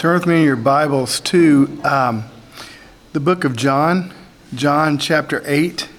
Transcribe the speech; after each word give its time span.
Turn 0.00 0.14
with 0.14 0.26
me 0.26 0.38
in 0.38 0.44
your 0.44 0.56
Bibles 0.56 1.20
to 1.20 1.78
um, 1.84 2.24
the 3.12 3.20
book 3.20 3.44
of 3.44 3.54
John, 3.54 4.14
John 4.54 4.96
chapter 4.96 5.42
8. 5.44 5.90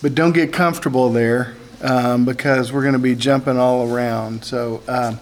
But 0.00 0.14
don't 0.14 0.30
get 0.30 0.52
comfortable 0.52 1.10
there 1.10 1.56
um, 1.82 2.24
because 2.24 2.72
we're 2.72 2.82
going 2.82 2.92
to 2.92 3.00
be 3.00 3.16
jumping 3.16 3.58
all 3.58 3.92
around. 3.92 4.44
So, 4.44 4.84
uh, 4.86 5.16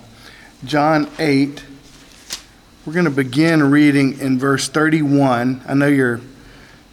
John 0.66 1.10
8, 1.18 1.64
we're 2.84 2.92
going 2.92 3.06
to 3.06 3.10
begin 3.10 3.62
reading 3.70 4.20
in 4.20 4.38
verse 4.38 4.68
31. 4.68 5.62
I 5.66 5.72
know 5.72 5.88
your, 5.88 6.20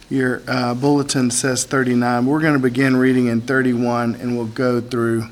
your 0.08 0.40
uh, 0.48 0.72
bulletin 0.72 1.30
says 1.30 1.64
39. 1.64 2.24
We're 2.24 2.40
going 2.40 2.54
to 2.54 2.58
begin 2.58 2.96
reading 2.96 3.26
in 3.26 3.42
31 3.42 4.14
and 4.14 4.38
we'll 4.38 4.46
go 4.46 4.80
through 4.80 5.28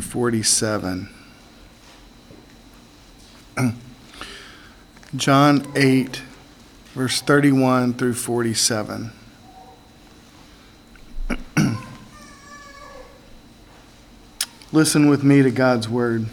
47. 0.00 1.10
John 5.16 5.66
8, 5.74 6.20
verse 6.92 7.22
31 7.22 7.94
through 7.94 8.12
47. 8.12 9.10
Listen 14.70 15.08
with 15.08 15.24
me 15.24 15.40
to 15.40 15.50
God's 15.50 15.88
word. 15.88 16.26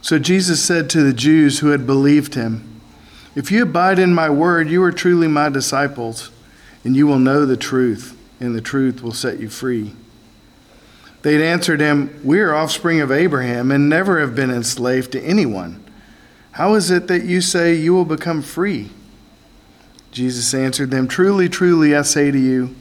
So 0.00 0.20
Jesus 0.20 0.62
said 0.62 0.88
to 0.90 1.02
the 1.02 1.12
Jews 1.12 1.58
who 1.58 1.70
had 1.70 1.86
believed 1.86 2.36
him, 2.36 2.80
If 3.34 3.50
you 3.50 3.64
abide 3.64 3.98
in 3.98 4.14
my 4.14 4.30
word, 4.30 4.70
you 4.70 4.80
are 4.84 4.92
truly 4.92 5.26
my 5.26 5.48
disciples, 5.48 6.30
and 6.84 6.94
you 6.94 7.08
will 7.08 7.18
know 7.18 7.44
the 7.44 7.56
truth, 7.56 8.16
and 8.38 8.54
the 8.54 8.60
truth 8.60 9.02
will 9.02 9.10
set 9.10 9.40
you 9.40 9.48
free. 9.48 9.96
They 11.24 11.32
had 11.32 11.40
answered 11.40 11.80
him, 11.80 12.20
We 12.22 12.38
are 12.40 12.54
offspring 12.54 13.00
of 13.00 13.10
Abraham 13.10 13.70
and 13.70 13.88
never 13.88 14.20
have 14.20 14.34
been 14.34 14.50
enslaved 14.50 15.12
to 15.12 15.22
anyone. 15.22 15.82
How 16.52 16.74
is 16.74 16.90
it 16.90 17.06
that 17.08 17.24
you 17.24 17.40
say 17.40 17.74
you 17.74 17.94
will 17.94 18.04
become 18.04 18.42
free? 18.42 18.90
Jesus 20.12 20.52
answered 20.52 20.90
them, 20.90 21.08
Truly, 21.08 21.48
truly, 21.48 21.96
I 21.96 22.02
say 22.02 22.30
to 22.30 22.38
you, 22.38 22.76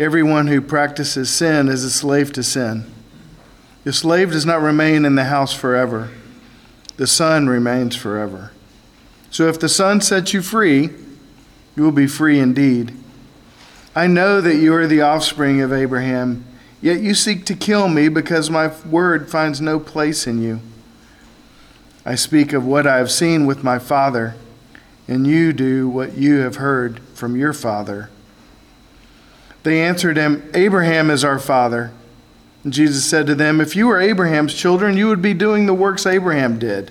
everyone 0.00 0.48
who 0.48 0.60
practices 0.60 1.30
sin 1.30 1.68
is 1.68 1.84
a 1.84 1.90
slave 1.90 2.32
to 2.32 2.42
sin. 2.42 2.90
The 3.84 3.92
slave 3.92 4.32
does 4.32 4.44
not 4.44 4.60
remain 4.60 5.04
in 5.04 5.14
the 5.14 5.24
house 5.24 5.54
forever, 5.54 6.10
the 6.96 7.06
son 7.06 7.48
remains 7.48 7.94
forever. 7.94 8.50
So 9.30 9.46
if 9.46 9.60
the 9.60 9.68
son 9.68 10.00
sets 10.00 10.34
you 10.34 10.42
free, 10.42 10.90
you 11.76 11.84
will 11.84 11.92
be 11.92 12.08
free 12.08 12.40
indeed. 12.40 12.96
I 13.94 14.08
know 14.08 14.40
that 14.40 14.56
you 14.56 14.74
are 14.74 14.88
the 14.88 15.02
offspring 15.02 15.60
of 15.60 15.72
Abraham. 15.72 16.46
Yet 16.82 17.00
you 17.00 17.14
seek 17.14 17.44
to 17.46 17.54
kill 17.54 17.88
me 17.88 18.08
because 18.08 18.50
my 18.50 18.72
word 18.86 19.30
finds 19.30 19.60
no 19.60 19.78
place 19.78 20.26
in 20.26 20.42
you. 20.42 20.60
I 22.04 22.14
speak 22.14 22.52
of 22.52 22.64
what 22.64 22.86
I 22.86 22.96
have 22.96 23.10
seen 23.10 23.44
with 23.44 23.62
my 23.62 23.78
father, 23.78 24.34
and 25.06 25.26
you 25.26 25.52
do 25.52 25.88
what 25.88 26.16
you 26.16 26.38
have 26.38 26.56
heard 26.56 27.00
from 27.14 27.36
your 27.36 27.52
father. 27.52 28.08
They 29.62 29.82
answered 29.82 30.16
him, 30.16 30.50
Abraham 30.54 31.10
is 31.10 31.22
our 31.22 31.38
father. 31.38 31.92
And 32.64 32.72
Jesus 32.72 33.04
said 33.04 33.26
to 33.26 33.34
them, 33.34 33.60
If 33.60 33.76
you 33.76 33.86
were 33.86 34.00
Abraham's 34.00 34.54
children, 34.54 34.96
you 34.96 35.08
would 35.08 35.22
be 35.22 35.34
doing 35.34 35.66
the 35.66 35.74
works 35.74 36.06
Abraham 36.06 36.58
did. 36.58 36.90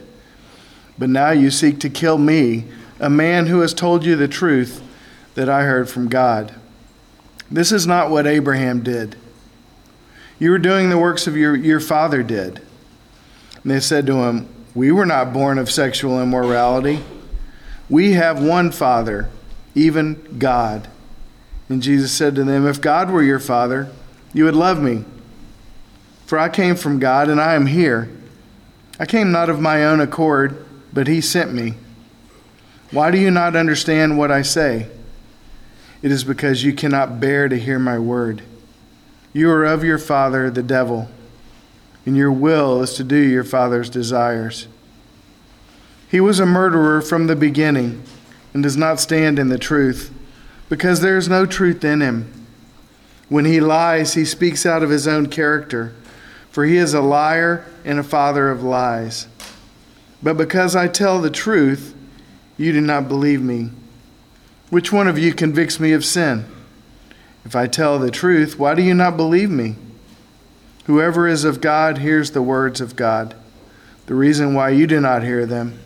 But 0.97 1.09
now 1.09 1.31
you 1.31 1.49
seek 1.49 1.79
to 1.79 1.89
kill 1.89 2.17
me, 2.17 2.65
a 2.99 3.09
man 3.09 3.47
who 3.47 3.61
has 3.61 3.73
told 3.73 4.05
you 4.05 4.15
the 4.15 4.27
truth 4.27 4.83
that 5.35 5.49
I 5.49 5.63
heard 5.63 5.89
from 5.89 6.09
God. 6.09 6.53
This 7.49 7.71
is 7.71 7.87
not 7.87 8.11
what 8.11 8.27
Abraham 8.27 8.83
did. 8.83 9.15
You 10.39 10.51
were 10.51 10.59
doing 10.59 10.89
the 10.89 10.97
works 10.97 11.27
of 11.27 11.35
your, 11.35 11.55
your 11.55 11.81
father 11.81 12.23
did. 12.23 12.61
And 13.61 13.71
they 13.71 13.81
said 13.81 14.05
to 14.07 14.23
him, 14.23 14.47
We 14.73 14.91
were 14.91 15.05
not 15.05 15.33
born 15.33 15.57
of 15.57 15.69
sexual 15.69 16.21
immorality. 16.21 17.03
We 17.89 18.13
have 18.13 18.41
one 18.41 18.71
Father, 18.71 19.29
even 19.75 20.37
God. 20.37 20.87
And 21.67 21.83
Jesus 21.83 22.11
said 22.11 22.35
to 22.35 22.43
them, 22.43 22.65
If 22.65 22.79
God 22.79 23.09
were 23.09 23.23
your 23.23 23.39
Father, 23.39 23.91
you 24.33 24.45
would 24.45 24.55
love 24.55 24.81
me. 24.81 25.03
For 26.25 26.39
I 26.39 26.49
came 26.49 26.75
from 26.75 26.99
God, 26.99 27.29
and 27.29 27.41
I 27.41 27.55
am 27.55 27.65
here. 27.65 28.09
I 28.99 29.05
came 29.05 29.31
not 29.31 29.49
of 29.49 29.59
my 29.59 29.83
own 29.85 29.99
accord, 29.99 30.65
but 30.93 31.07
He 31.07 31.21
sent 31.21 31.51
me. 31.51 31.73
Why 32.91 33.11
do 33.11 33.17
you 33.17 33.31
not 33.31 33.55
understand 33.55 34.17
what 34.17 34.31
I 34.31 34.41
say? 34.41 34.87
It 36.01 36.11
is 36.11 36.23
because 36.23 36.63
you 36.63 36.73
cannot 36.73 37.19
bear 37.19 37.49
to 37.49 37.57
hear 37.57 37.77
my 37.77 37.99
word. 37.99 38.43
You 39.31 39.49
are 39.51 39.63
of 39.63 39.83
your 39.83 39.99
father, 39.99 40.49
the 40.49 40.63
devil, 40.63 41.07
and 42.05 42.17
your 42.17 42.31
will 42.31 42.81
is 42.81 42.95
to 42.95 43.03
do 43.03 43.17
your 43.17 43.43
father's 43.43 43.89
desires. 43.89 44.67
He 46.09 46.19
was 46.19 46.39
a 46.39 46.45
murderer 46.45 47.01
from 47.01 47.27
the 47.27 47.35
beginning 47.35 48.01
and 48.53 48.63
does 48.63 48.75
not 48.75 48.99
stand 48.99 49.37
in 49.37 49.49
the 49.49 49.59
truth, 49.59 50.11
because 50.69 51.01
there 51.01 51.17
is 51.17 51.29
no 51.29 51.45
truth 51.45 51.83
in 51.83 52.01
him. 52.01 52.47
When 53.27 53.45
he 53.45 53.59
lies, 53.59 54.15
he 54.15 54.25
speaks 54.25 54.65
out 54.65 54.81
of 54.81 54.89
his 54.89 55.07
own 55.07 55.27
character, 55.27 55.93
for 56.49 56.65
he 56.65 56.77
is 56.77 56.95
a 56.95 57.01
liar 57.01 57.65
and 57.85 57.99
a 57.99 58.03
father 58.03 58.49
of 58.49 58.63
lies. 58.63 59.27
But 60.23 60.37
because 60.37 60.75
I 60.75 60.87
tell 60.87 61.21
the 61.21 61.29
truth, 61.29 61.95
you 62.57 62.71
do 62.71 62.81
not 62.81 63.07
believe 63.07 63.41
me. 63.41 63.69
Which 64.71 64.91
one 64.91 65.07
of 65.07 65.19
you 65.19 65.33
convicts 65.33 65.79
me 65.79 65.91
of 65.91 66.03
sin? 66.03 66.45
If 67.45 67.55
I 67.55 67.67
tell 67.67 67.99
the 67.99 68.11
truth, 68.11 68.59
why 68.59 68.75
do 68.75 68.81
you 68.81 68.93
not 68.93 69.17
believe 69.17 69.49
me? 69.49 69.75
Whoever 70.85 71.27
is 71.27 71.43
of 71.43 71.61
God 71.61 71.99
hears 71.99 72.31
the 72.31 72.41
words 72.41 72.81
of 72.81 72.95
God. 72.95 73.35
The 74.07 74.15
reason 74.15 74.53
why 74.53 74.69
you 74.69 74.87
do 74.87 74.99
not 74.99 75.23
hear 75.23 75.45
them 75.45 75.79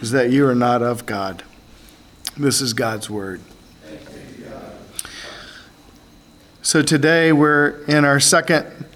is 0.00 0.10
that 0.12 0.30
you 0.30 0.46
are 0.46 0.54
not 0.54 0.82
of 0.82 1.06
God. 1.06 1.42
This 2.36 2.60
is 2.60 2.72
God's 2.72 3.10
word. 3.10 3.40
So 6.62 6.82
today 6.82 7.32
we're 7.32 7.82
in 7.84 8.04
our 8.04 8.20
second 8.20 8.86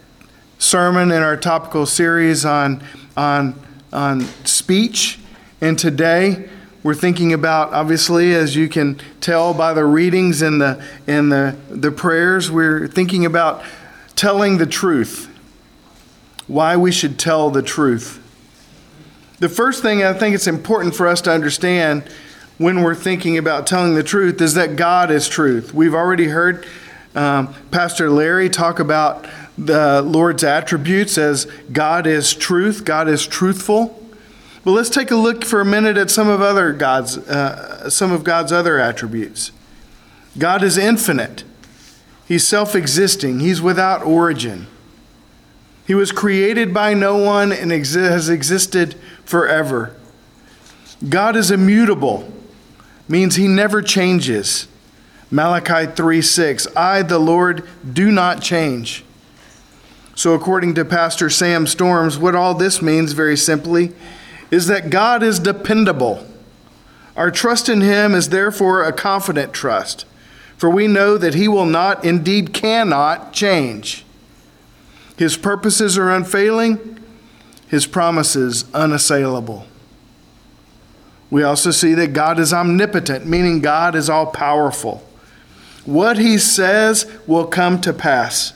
sermon 0.58 1.10
in 1.10 1.22
our 1.22 1.36
topical 1.36 1.86
series 1.86 2.44
on, 2.44 2.82
on, 3.16 3.60
on 3.92 4.22
speech. 4.44 5.18
And 5.60 5.78
today 5.78 6.48
we're 6.82 6.94
thinking 6.94 7.32
about, 7.32 7.72
obviously, 7.72 8.34
as 8.34 8.56
you 8.56 8.68
can 8.68 9.00
tell 9.20 9.54
by 9.54 9.72
the 9.72 9.84
readings 9.84 10.42
and 10.42 10.60
the, 10.60 10.84
and 11.06 11.30
the, 11.30 11.56
the 11.70 11.92
prayers, 11.92 12.50
we're 12.50 12.88
thinking 12.88 13.24
about 13.24 13.64
telling 14.16 14.58
the 14.58 14.66
truth. 14.66 15.28
Why 16.48 16.76
we 16.76 16.90
should 16.90 17.18
tell 17.18 17.50
the 17.50 17.62
truth. 17.62 18.18
The 19.38 19.48
first 19.48 19.80
thing 19.82 20.02
I 20.02 20.12
think 20.12 20.34
it's 20.34 20.48
important 20.48 20.94
for 20.94 21.06
us 21.06 21.20
to 21.22 21.30
understand 21.30 22.02
when 22.58 22.82
we're 22.82 22.96
thinking 22.96 23.38
about 23.38 23.66
telling 23.66 23.94
the 23.94 24.02
truth 24.02 24.40
is 24.40 24.54
that 24.54 24.76
God 24.76 25.10
is 25.10 25.28
truth. 25.28 25.72
We've 25.72 25.94
already 25.94 26.26
heard 26.26 26.66
um, 27.14 27.54
Pastor 27.70 28.10
Larry 28.10 28.48
talk 28.48 28.80
about 28.80 29.26
the 29.56 30.02
Lord's 30.02 30.44
attributes 30.44 31.18
as 31.18 31.46
God 31.72 32.06
is 32.06 32.34
truth, 32.34 32.84
God 32.84 33.08
is 33.08 33.26
truthful. 33.26 34.01
But 34.64 34.72
let's 34.72 34.90
take 34.90 35.10
a 35.10 35.16
look 35.16 35.44
for 35.44 35.60
a 35.60 35.64
minute 35.64 35.96
at 35.96 36.10
some 36.10 36.28
of 36.28 36.40
other 36.40 36.72
God's 36.72 37.18
uh, 37.18 37.90
some 37.90 38.12
of 38.12 38.22
God's 38.22 38.52
other 38.52 38.78
attributes. 38.78 39.50
God 40.38 40.62
is 40.62 40.78
infinite. 40.78 41.44
He's 42.26 42.46
self-existing. 42.46 43.40
He's 43.40 43.60
without 43.60 44.02
origin. 44.04 44.68
He 45.86 45.94
was 45.94 46.12
created 46.12 46.72
by 46.72 46.94
no 46.94 47.16
one 47.16 47.52
and 47.52 47.70
exi- 47.70 48.08
has 48.08 48.28
existed 48.28 48.94
forever. 49.24 49.94
God 51.08 51.34
is 51.34 51.50
immutable, 51.50 52.32
means 53.08 53.34
he 53.34 53.48
never 53.48 53.82
changes. 53.82 54.68
Malachi 55.30 55.90
3 55.90 56.22
6, 56.22 56.76
I, 56.76 57.02
the 57.02 57.18
Lord, 57.18 57.66
do 57.90 58.12
not 58.12 58.42
change. 58.42 59.04
So, 60.14 60.34
according 60.34 60.74
to 60.74 60.84
Pastor 60.84 61.28
Sam 61.30 61.66
Storms, 61.66 62.18
what 62.18 62.36
all 62.36 62.54
this 62.54 62.80
means 62.80 63.12
very 63.12 63.36
simply 63.36 63.92
is 64.52 64.66
that 64.66 64.90
God 64.90 65.22
is 65.22 65.40
dependable. 65.40 66.24
Our 67.16 67.30
trust 67.30 67.68
in 67.68 67.80
Him 67.80 68.14
is 68.14 68.28
therefore 68.28 68.84
a 68.84 68.92
confident 68.92 69.52
trust, 69.52 70.04
for 70.58 70.70
we 70.70 70.86
know 70.86 71.16
that 71.16 71.34
He 71.34 71.48
will 71.48 71.66
not, 71.66 72.04
indeed 72.04 72.52
cannot, 72.52 73.32
change. 73.32 74.04
His 75.16 75.38
purposes 75.38 75.96
are 75.96 76.10
unfailing, 76.10 77.00
His 77.66 77.86
promises 77.86 78.66
unassailable. 78.74 79.66
We 81.30 81.42
also 81.42 81.70
see 81.70 81.94
that 81.94 82.12
God 82.12 82.38
is 82.38 82.52
omnipotent, 82.52 83.26
meaning 83.26 83.60
God 83.60 83.94
is 83.94 84.10
all 84.10 84.26
powerful. 84.26 85.02
What 85.86 86.18
He 86.18 86.36
says 86.36 87.10
will 87.26 87.46
come 87.46 87.80
to 87.80 87.92
pass. 87.94 88.52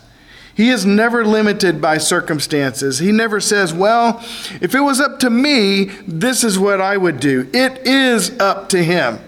He 0.57 0.71
is 0.71 0.87
never 0.87 1.23
limited 1.23 1.83
by 1.83 1.99
circumstances. 1.99 2.99
He 2.99 3.13
never 3.13 3.41
says, 3.41 3.75
Well, 3.75 4.25
if 4.63 4.75
it 4.75 4.81
was 4.81 5.01
up 5.03 5.19
to 5.19 5.29
me, 5.29 5.85
this 6.07 6.43
is 6.43 6.59
what 6.59 6.81
I 6.81 6.97
would 6.97 7.21
do. 7.21 7.51
It 7.53 7.87
is 7.87 8.39
up 8.41 8.71
to 8.71 8.83
Him. 8.83 9.19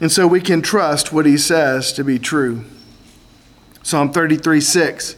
And 0.00 0.10
so 0.10 0.26
we 0.26 0.40
can 0.40 0.60
trust 0.60 1.12
what 1.12 1.24
He 1.24 1.38
says 1.38 1.92
to 1.92 2.02
be 2.02 2.18
true. 2.18 2.64
Psalm 3.84 4.12
33 4.12 4.60
6. 4.60 5.16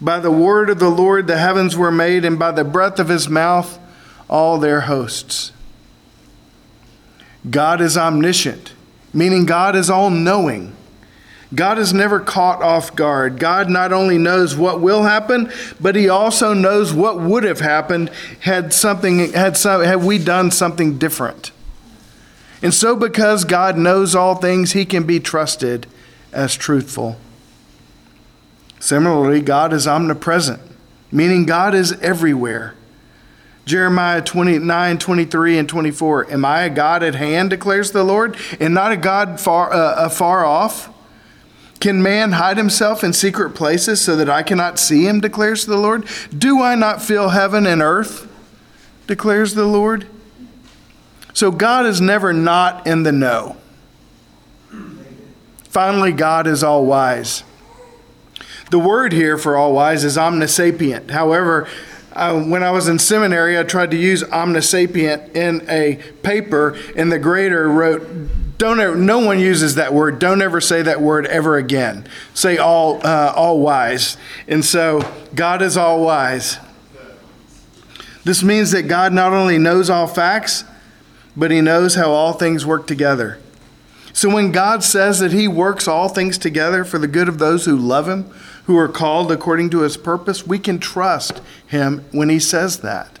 By 0.00 0.18
the 0.18 0.32
word 0.32 0.68
of 0.68 0.80
the 0.80 0.90
Lord 0.90 1.28
the 1.28 1.38
heavens 1.38 1.76
were 1.76 1.92
made, 1.92 2.24
and 2.24 2.36
by 2.36 2.50
the 2.50 2.64
breath 2.64 2.98
of 2.98 3.08
his 3.08 3.28
mouth 3.28 3.78
all 4.28 4.58
their 4.58 4.82
hosts. 4.82 5.52
God 7.48 7.80
is 7.80 7.96
omniscient, 7.96 8.72
meaning 9.14 9.46
God 9.46 9.76
is 9.76 9.88
all 9.88 10.10
knowing. 10.10 10.74
God 11.54 11.78
is 11.78 11.92
never 11.92 12.18
caught 12.18 12.62
off 12.62 12.94
guard. 12.96 13.38
God 13.38 13.68
not 13.68 13.92
only 13.92 14.16
knows 14.16 14.56
what 14.56 14.80
will 14.80 15.02
happen, 15.02 15.52
but 15.80 15.94
he 15.94 16.08
also 16.08 16.54
knows 16.54 16.94
what 16.94 17.20
would 17.20 17.44
have 17.44 17.60
happened 17.60 18.10
had 18.40 18.72
something 18.72 19.32
had 19.32 19.56
some 19.56 19.82
had 19.82 20.02
we 20.02 20.18
done 20.18 20.50
something 20.50 20.98
different. 20.98 21.52
And 22.62 22.72
so 22.72 22.96
because 22.96 23.44
God 23.44 23.76
knows 23.76 24.14
all 24.14 24.36
things, 24.36 24.72
he 24.72 24.84
can 24.84 25.04
be 25.04 25.20
trusted 25.20 25.86
as 26.32 26.54
truthful. 26.54 27.16
Similarly, 28.80 29.40
God 29.40 29.72
is 29.72 29.86
omnipresent, 29.86 30.60
meaning 31.10 31.44
God 31.44 31.74
is 31.74 31.92
everywhere. 32.00 32.74
Jeremiah 33.64 34.22
29, 34.22 34.98
23, 34.98 35.58
and 35.58 35.68
24. 35.68 36.32
Am 36.32 36.44
I 36.44 36.62
a 36.62 36.70
God 36.70 37.02
at 37.02 37.14
hand, 37.14 37.50
declares 37.50 37.92
the 37.92 38.02
Lord, 38.02 38.36
and 38.58 38.74
not 38.74 38.90
a 38.90 38.96
God 38.96 39.38
far, 39.38 39.72
uh, 39.72 40.08
far 40.08 40.44
off? 40.44 40.91
Can 41.82 42.00
man 42.00 42.30
hide 42.30 42.58
himself 42.58 43.02
in 43.02 43.12
secret 43.12 43.56
places 43.56 44.00
so 44.00 44.14
that 44.14 44.30
I 44.30 44.44
cannot 44.44 44.78
see 44.78 45.04
him, 45.04 45.18
declares 45.18 45.66
the 45.66 45.76
Lord? 45.76 46.06
Do 46.30 46.62
I 46.62 46.76
not 46.76 47.02
fill 47.02 47.30
heaven 47.30 47.66
and 47.66 47.82
earth, 47.82 48.32
declares 49.08 49.54
the 49.54 49.64
Lord? 49.64 50.06
So 51.34 51.50
God 51.50 51.84
is 51.86 52.00
never 52.00 52.32
not 52.32 52.86
in 52.86 53.02
the 53.02 53.10
know. 53.10 53.56
Finally, 55.64 56.12
God 56.12 56.46
is 56.46 56.62
all 56.62 56.86
wise. 56.86 57.42
The 58.70 58.78
word 58.78 59.12
here 59.12 59.36
for 59.36 59.56
all 59.56 59.72
wise 59.72 60.04
is 60.04 60.16
omnisapient. 60.16 61.10
However, 61.10 61.66
uh, 62.12 62.44
when 62.44 62.62
I 62.62 62.70
was 62.70 62.86
in 62.86 63.00
seminary, 63.00 63.58
I 63.58 63.64
tried 63.64 63.90
to 63.90 63.96
use 63.96 64.22
omnisapient 64.22 65.34
in 65.34 65.68
a 65.68 65.96
paper, 66.22 66.78
and 66.94 67.10
the 67.10 67.18
grader 67.18 67.68
wrote, 67.68 68.06
"Don't 68.62 68.80
ever, 68.80 68.94
no 68.94 69.18
one 69.18 69.40
uses 69.40 69.74
that 69.74 69.92
word. 69.92 70.18
Don't 70.18 70.40
ever 70.40 70.60
say 70.60 70.82
that 70.82 71.00
word 71.00 71.26
ever 71.26 71.56
again. 71.56 72.06
Say 72.32 72.58
all 72.58 73.04
uh, 73.04 73.32
all 73.34 73.60
wise." 73.60 74.16
And 74.46 74.64
so, 74.64 75.02
God 75.34 75.62
is 75.62 75.76
all 75.76 76.02
wise. 76.04 76.58
This 78.24 78.42
means 78.42 78.70
that 78.70 78.82
God 78.82 79.12
not 79.12 79.32
only 79.32 79.58
knows 79.58 79.90
all 79.90 80.06
facts, 80.06 80.64
but 81.36 81.50
He 81.50 81.60
knows 81.60 81.96
how 81.96 82.12
all 82.12 82.34
things 82.34 82.64
work 82.64 82.86
together. 82.86 83.38
So 84.12 84.28
when 84.28 84.52
God 84.52 84.84
says 84.84 85.18
that 85.20 85.32
He 85.32 85.48
works 85.48 85.88
all 85.88 86.08
things 86.08 86.38
together 86.38 86.84
for 86.84 86.98
the 86.98 87.08
good 87.08 87.28
of 87.28 87.38
those 87.38 87.64
who 87.64 87.76
love 87.76 88.08
Him, 88.08 88.32
who 88.64 88.76
are 88.76 88.88
called 88.88 89.32
according 89.32 89.70
to 89.70 89.80
his 89.80 89.96
purpose, 89.96 90.46
we 90.46 90.58
can 90.58 90.78
trust 90.78 91.40
him 91.66 92.04
when 92.12 92.28
he 92.28 92.38
says 92.38 92.80
that. 92.80 93.18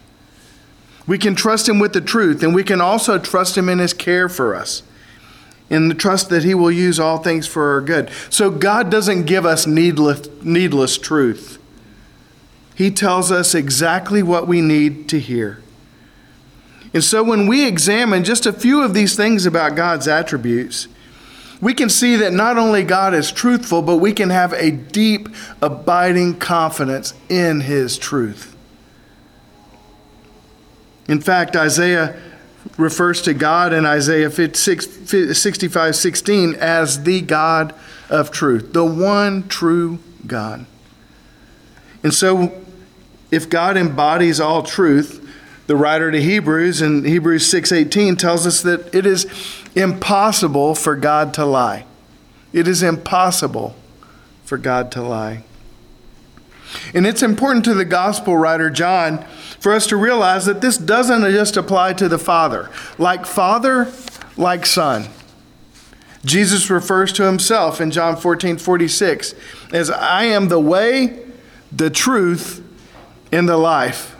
We 1.06 1.18
can 1.18 1.34
trust 1.34 1.68
him 1.68 1.80
with 1.80 1.92
the 1.92 2.00
truth, 2.00 2.42
and 2.42 2.54
we 2.54 2.62
can 2.62 2.80
also 2.80 3.18
trust 3.18 3.58
him 3.58 3.68
in 3.68 3.78
his 3.78 3.92
care 3.92 4.28
for 4.28 4.54
us, 4.54 4.82
in 5.72 5.88
the 5.88 5.94
trust 5.94 6.28
that 6.28 6.44
he 6.44 6.54
will 6.54 6.70
use 6.70 7.00
all 7.00 7.16
things 7.16 7.46
for 7.46 7.72
our 7.72 7.80
good. 7.80 8.10
So 8.28 8.50
God 8.50 8.90
doesn't 8.90 9.24
give 9.24 9.46
us 9.46 9.66
needless, 9.66 10.28
needless 10.42 10.98
truth. 10.98 11.58
He 12.74 12.90
tells 12.90 13.32
us 13.32 13.54
exactly 13.54 14.22
what 14.22 14.46
we 14.46 14.60
need 14.60 15.08
to 15.08 15.18
hear. 15.18 15.62
And 16.92 17.02
so 17.02 17.24
when 17.24 17.46
we 17.46 17.66
examine 17.66 18.22
just 18.22 18.44
a 18.44 18.52
few 18.52 18.82
of 18.82 18.92
these 18.92 19.16
things 19.16 19.46
about 19.46 19.74
God's 19.74 20.06
attributes, 20.06 20.88
we 21.62 21.72
can 21.72 21.88
see 21.88 22.16
that 22.16 22.34
not 22.34 22.58
only 22.58 22.82
God 22.82 23.14
is 23.14 23.32
truthful, 23.32 23.80
but 23.80 23.96
we 23.96 24.12
can 24.12 24.28
have 24.28 24.52
a 24.52 24.70
deep, 24.70 25.30
abiding 25.62 26.38
confidence 26.38 27.14
in 27.30 27.62
his 27.62 27.96
truth. 27.96 28.54
In 31.08 31.20
fact, 31.20 31.56
Isaiah 31.56 32.20
refers 32.76 33.22
to 33.22 33.34
God 33.34 33.72
in 33.72 33.84
Isaiah 33.84 34.30
65 34.30 35.96
16 35.96 36.54
as 36.54 37.02
the 37.02 37.20
God 37.20 37.74
of 38.08 38.30
truth, 38.30 38.72
the 38.72 38.84
one 38.84 39.48
true 39.48 39.98
God. 40.26 40.66
And 42.02 42.12
so, 42.12 42.60
if 43.30 43.48
God 43.48 43.76
embodies 43.76 44.40
all 44.40 44.62
truth, 44.62 45.18
the 45.66 45.76
writer 45.76 46.10
to 46.10 46.20
Hebrews 46.20 46.82
in 46.82 47.04
Hebrews 47.04 47.46
6:18 47.46 48.16
tells 48.16 48.46
us 48.46 48.60
that 48.62 48.94
it 48.94 49.06
is 49.06 49.26
impossible 49.74 50.74
for 50.74 50.96
God 50.96 51.32
to 51.34 51.44
lie. 51.44 51.84
It 52.52 52.68
is 52.68 52.82
impossible 52.82 53.74
for 54.44 54.58
God 54.58 54.90
to 54.92 55.02
lie. 55.02 55.44
And 56.94 57.06
it's 57.06 57.22
important 57.22 57.64
to 57.66 57.74
the 57.74 57.84
gospel 57.84 58.36
writer 58.36 58.70
John 58.70 59.24
for 59.62 59.72
us 59.72 59.86
to 59.86 59.96
realize 59.96 60.44
that 60.46 60.60
this 60.60 60.76
doesn't 60.76 61.22
just 61.30 61.56
apply 61.56 61.92
to 61.92 62.08
the 62.08 62.18
Father. 62.18 62.68
Like 62.98 63.24
Father, 63.24 63.92
like 64.36 64.66
Son. 64.66 65.06
Jesus 66.24 66.68
refers 66.68 67.12
to 67.12 67.24
himself 67.24 67.80
in 67.80 67.92
John 67.92 68.16
14 68.16 68.58
46 68.58 69.36
as 69.72 69.88
I 69.88 70.24
am 70.24 70.48
the 70.48 70.58
way, 70.58 71.24
the 71.70 71.90
truth, 71.90 72.60
and 73.30 73.48
the 73.48 73.56
life. 73.56 74.16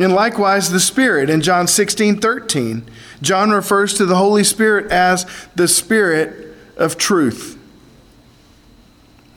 And 0.00 0.12
likewise, 0.12 0.70
the 0.70 0.80
Spirit 0.80 1.30
in 1.30 1.42
John 1.42 1.68
16 1.68 2.20
13. 2.20 2.90
John 3.22 3.50
refers 3.50 3.94
to 3.94 4.04
the 4.04 4.16
Holy 4.16 4.42
Spirit 4.42 4.90
as 4.90 5.26
the 5.54 5.68
Spirit 5.68 6.56
of 6.76 6.98
truth. 6.98 7.56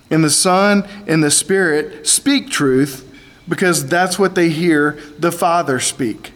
And 0.09 0.23
the 0.23 0.31
Son 0.31 0.87
and 1.05 1.23
the 1.23 1.29
Spirit 1.29 2.07
speak 2.07 2.49
truth 2.49 3.05
because 3.49 3.87
that's 3.87 4.17
what 4.17 4.35
they 4.35 4.49
hear 4.49 4.97
the 5.17 5.31
Father 5.31 5.79
speak. 5.79 6.31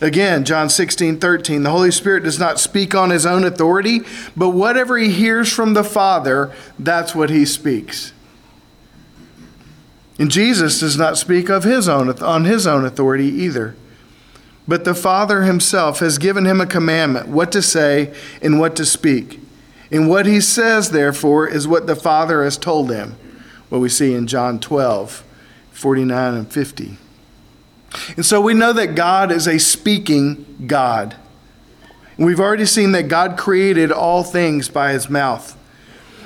Again, 0.00 0.44
John 0.44 0.68
16, 0.68 1.18
13, 1.20 1.62
the 1.62 1.70
Holy 1.70 1.92
Spirit 1.92 2.24
does 2.24 2.38
not 2.38 2.60
speak 2.60 2.94
on 2.94 3.10
his 3.10 3.24
own 3.24 3.44
authority, 3.44 4.00
but 4.36 4.50
whatever 4.50 4.98
he 4.98 5.10
hears 5.10 5.50
from 5.50 5.72
the 5.72 5.84
Father, 5.84 6.52
that's 6.78 7.14
what 7.14 7.30
he 7.30 7.46
speaks. 7.46 8.12
And 10.18 10.30
Jesus 10.30 10.80
does 10.80 10.98
not 10.98 11.16
speak 11.16 11.48
of 11.48 11.64
his 11.64 11.88
own 11.88 12.10
on 12.20 12.44
his 12.44 12.66
own 12.66 12.84
authority 12.84 13.26
either. 13.26 13.74
But 14.66 14.84
the 14.84 14.94
Father 14.94 15.42
himself 15.42 15.98
has 15.98 16.18
given 16.18 16.44
him 16.44 16.60
a 16.60 16.66
commandment 16.66 17.28
what 17.28 17.52
to 17.52 17.62
say 17.62 18.14
and 18.40 18.58
what 18.58 18.76
to 18.76 18.84
speak. 18.84 19.40
And 19.90 20.08
what 20.08 20.26
he 20.26 20.40
says, 20.40 20.90
therefore, 20.90 21.46
is 21.46 21.68
what 21.68 21.86
the 21.86 21.96
Father 21.96 22.42
has 22.42 22.56
told 22.56 22.90
him. 22.90 23.16
What 23.68 23.80
we 23.80 23.88
see 23.88 24.14
in 24.14 24.26
John 24.26 24.58
12, 24.58 25.24
49 25.74 26.34
and 26.34 26.50
50. 26.50 26.96
And 28.16 28.24
so 28.24 28.40
we 28.40 28.54
know 28.54 28.72
that 28.72 28.94
God 28.94 29.30
is 29.30 29.46
a 29.46 29.58
speaking 29.58 30.64
God. 30.66 31.16
We've 32.16 32.40
already 32.40 32.66
seen 32.66 32.92
that 32.92 33.08
God 33.08 33.36
created 33.36 33.90
all 33.90 34.22
things 34.22 34.68
by 34.68 34.92
his 34.92 35.10
mouth. 35.10 35.58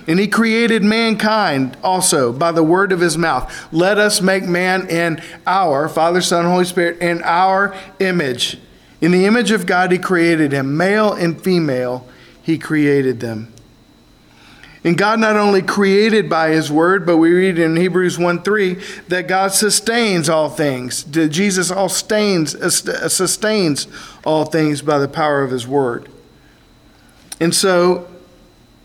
And 0.07 0.19
he 0.19 0.29
created 0.29 0.83
mankind 0.83 1.77
also 1.83 2.33
by 2.33 2.53
the 2.53 2.63
word 2.63 2.93
of 2.93 3.01
his 3.01 3.19
mouth. 3.19 3.69
Let 3.73 3.99
us 3.99 4.21
make 4.21 4.45
man 4.45 4.89
in 4.89 5.21
our, 5.47 5.89
Father, 5.89 6.21
Son, 6.21 6.45
Holy 6.47 6.65
Spirit, 6.65 7.01
in 7.01 7.23
our 7.25 7.75
image. 8.01 8.59
In 9.01 9.13
the 9.13 9.27
image 9.27 9.51
of 9.51 9.67
God, 9.67 9.93
he 9.93 9.99
created 9.99 10.53
him. 10.53 10.77
Male 10.77 11.13
and 11.13 11.41
female, 11.41 12.07
he 12.43 12.59
created 12.59 13.21
them. 13.21 13.53
And 14.85 14.97
God 14.97 15.19
not 15.19 15.37
only 15.37 15.61
created 15.61 16.31
by 16.31 16.51
his 16.51 16.71
word, 16.71 17.05
but 17.05 17.17
we 17.17 17.33
read 17.33 17.59
in 17.59 17.77
Hebrews 17.77 18.19
1 18.19 18.43
3 18.43 18.75
that 19.09 19.27
God 19.27 19.53
sustains 19.53 20.29
all 20.29 20.49
things. 20.49 21.03
Jesus 21.05 21.71
all 21.71 21.89
stains, 21.89 22.57
sustains 23.13 23.89
all 24.25 24.45
things 24.45 24.83
by 24.83 24.99
the 24.99 25.09
power 25.09 25.43
of 25.43 25.51
his 25.51 25.67
word. 25.67 26.09
And 27.41 27.55
so 27.55 28.09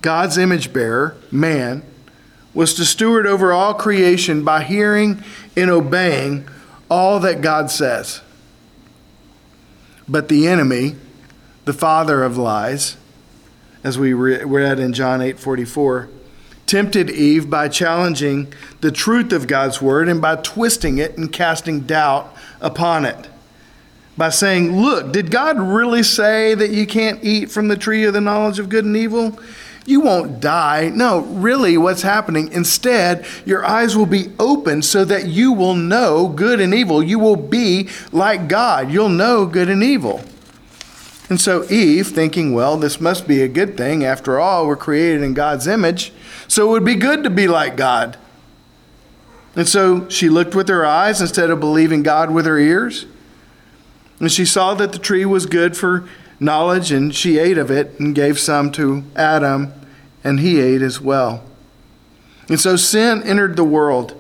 God's 0.02 0.38
image 0.38 0.74
bearer, 0.74 1.16
man, 1.32 1.84
was 2.54 2.74
to 2.76 2.86
steward 2.86 3.26
over 3.26 3.52
all 3.52 3.74
creation 3.74 4.44
by 4.44 4.64
hearing 4.64 5.24
and 5.56 5.70
obeying 5.70 6.48
all 6.90 7.20
that 7.20 7.42
God 7.42 7.72
says. 7.72 8.22
But 10.08 10.28
the 10.28 10.48
enemy, 10.48 10.96
the 11.66 11.74
father 11.74 12.24
of 12.24 12.38
lies, 12.38 12.98
as 13.84 14.00
we 14.00 14.14
read 14.14 14.80
in 14.80 14.94
John 14.94 15.22
8 15.22 15.38
44, 15.38 16.10
tempted 16.66 17.10
Eve 17.10 17.50
by 17.50 17.68
challenging 17.68 18.54
the 18.82 18.92
truth 18.92 19.34
of 19.34 19.48
God's 19.48 19.82
word 19.82 20.08
and 20.08 20.22
by 20.22 20.38
twisting 20.38 20.98
it 20.98 21.18
and 21.18 21.32
casting 21.32 21.82
doubt 21.82 22.36
upon 22.62 23.06
it. 23.06 23.30
By 24.18 24.30
saying, 24.30 24.80
Look, 24.80 25.12
did 25.12 25.32
God 25.32 25.60
really 25.60 26.04
say 26.04 26.56
that 26.56 26.70
you 26.70 26.86
can't 26.86 27.24
eat 27.24 27.52
from 27.52 27.68
the 27.68 27.78
tree 27.78 28.06
of 28.06 28.14
the 28.14 28.22
knowledge 28.22 28.60
of 28.60 28.70
good 28.70 28.86
and 28.86 28.96
evil? 28.96 29.38
You 29.86 30.00
won't 30.00 30.40
die. 30.40 30.90
No, 30.90 31.20
really, 31.20 31.78
what's 31.78 32.04
happening? 32.04 32.50
Instead, 32.54 33.26
your 33.46 33.66
eyes 33.66 33.98
will 33.98 34.06
be 34.06 34.32
open 34.40 34.82
so 34.82 35.04
that 35.04 35.28
you 35.28 35.52
will 35.52 35.76
know 35.76 36.30
good 36.30 36.62
and 36.62 36.74
evil. 36.74 37.04
You 37.04 37.20
will 37.20 37.36
be 37.36 37.90
like 38.14 38.48
God. 38.48 38.92
You'll 38.92 39.10
know 39.10 39.46
good 39.46 39.70
and 39.70 39.84
evil. 39.84 40.24
And 41.30 41.40
so 41.40 41.64
Eve, 41.70 42.08
thinking, 42.08 42.54
well, 42.54 42.78
this 42.78 43.00
must 43.00 43.28
be 43.28 43.42
a 43.42 43.48
good 43.48 43.78
thing. 43.78 44.04
After 44.04 44.40
all, 44.40 44.68
we're 44.68 44.76
created 44.76 45.22
in 45.22 45.34
God's 45.34 45.68
image, 45.68 46.12
so 46.48 46.68
it 46.68 46.72
would 46.72 46.86
be 46.86 46.96
good 46.96 47.24
to 47.24 47.30
be 47.30 47.48
like 47.48 47.78
God. 47.78 48.18
And 49.56 49.68
so 49.68 50.10
she 50.10 50.30
looked 50.30 50.56
with 50.56 50.68
her 50.68 50.86
eyes 50.86 51.22
instead 51.22 51.50
of 51.50 51.60
believing 51.60 52.04
God 52.04 52.32
with 52.32 52.46
her 52.46 52.58
ears. 52.58 53.06
And 54.20 54.32
she 54.32 54.46
saw 54.46 54.74
that 54.76 54.92
the 54.92 55.00
tree 55.00 55.26
was 55.26 55.46
good 55.46 55.78
for 55.78 56.08
knowledge, 56.40 56.92
and 56.92 57.16
she 57.16 57.38
ate 57.38 57.58
of 57.58 57.72
it 57.72 58.00
and 58.00 58.14
gave 58.14 58.40
some 58.40 58.72
to 58.74 59.04
Adam, 59.16 59.74
and 60.24 60.40
he 60.40 60.60
ate 60.60 60.82
as 60.82 61.00
well. 61.00 61.44
And 62.50 62.60
so 62.60 62.76
sin 62.76 63.24
entered 63.24 63.56
the 63.56 63.64
world. 63.64 64.16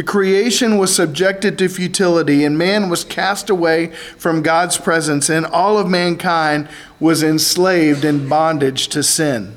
The 0.00 0.06
creation 0.06 0.78
was 0.78 0.96
subjected 0.96 1.58
to 1.58 1.68
futility, 1.68 2.42
and 2.42 2.56
man 2.56 2.88
was 2.88 3.04
cast 3.04 3.50
away 3.50 3.88
from 4.16 4.40
God's 4.40 4.78
presence, 4.78 5.28
and 5.28 5.44
all 5.44 5.76
of 5.76 5.90
mankind 5.90 6.70
was 6.98 7.22
enslaved 7.22 8.02
in 8.02 8.26
bondage 8.26 8.88
to 8.88 9.02
sin. 9.02 9.56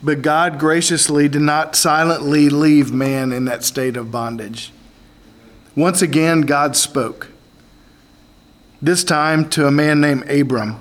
But 0.00 0.22
God 0.22 0.60
graciously 0.60 1.28
did 1.28 1.42
not 1.42 1.74
silently 1.74 2.48
leave 2.48 2.92
man 2.92 3.32
in 3.32 3.44
that 3.46 3.64
state 3.64 3.96
of 3.96 4.12
bondage. 4.12 4.70
Once 5.74 6.00
again, 6.00 6.42
God 6.42 6.76
spoke, 6.76 7.32
this 8.80 9.02
time 9.02 9.48
to 9.50 9.66
a 9.66 9.72
man 9.72 10.00
named 10.00 10.30
Abram. 10.30 10.78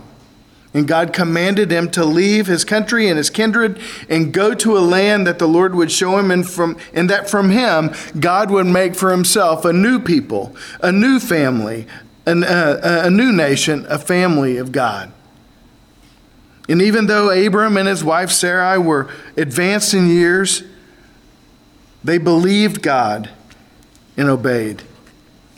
And 0.74 0.88
God 0.88 1.13
commanded 1.13 1.72
him 1.72 1.92
to 1.92 2.03
leave 2.03 2.48
his 2.48 2.65
country 2.65 3.08
and 3.08 3.18
his 3.18 3.30
kindred 3.30 3.80
and 4.10 4.34
go 4.34 4.56
to 4.56 4.75
a 4.75 4.80
land 4.80 5.27
that 5.27 5.38
the 5.38 5.48
Lord 5.48 5.75
would 5.75 5.92
show 5.92 6.18
him, 6.18 6.32
and, 6.32 6.48
from, 6.48 6.77
and 6.94 7.10
that 7.12 7.30
from 7.30 7.51
him 7.51 7.94
God 8.20 8.50
would 8.50 8.65
make 8.65 8.96
for 8.96 9.12
himself 9.12 9.65
a 9.65 9.74
new 9.74 10.00
people, 10.00 10.56
a 10.82 10.92
new 10.92 11.20
family, 11.20 11.86
an, 12.25 12.44
uh, 12.44 13.01
a 13.06 13.10
new 13.10 13.32
nation, 13.32 13.86
a 13.88 14.00
family 14.00 14.58
of 14.58 14.72
God. 14.72 15.12
And 16.68 16.82
even 16.82 17.06
though 17.06 17.30
Abram 17.30 17.77
and 17.77 17.88
his 17.88 18.03
wife 18.03 18.32
Sarai 18.32 18.77
were 18.77 19.10
advanced 19.38 19.94
in 19.94 20.08
years, 20.08 20.63
they 22.03 22.18
believed 22.18 22.82
God 22.82 23.30
and 24.18 24.27
obeyed. 24.27 24.84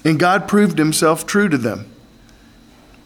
And 0.03 0.19
God 0.19 0.48
proved 0.48 0.77
himself 0.77 1.25
true 1.25 1.48
to 1.48 1.57
them 1.57 1.91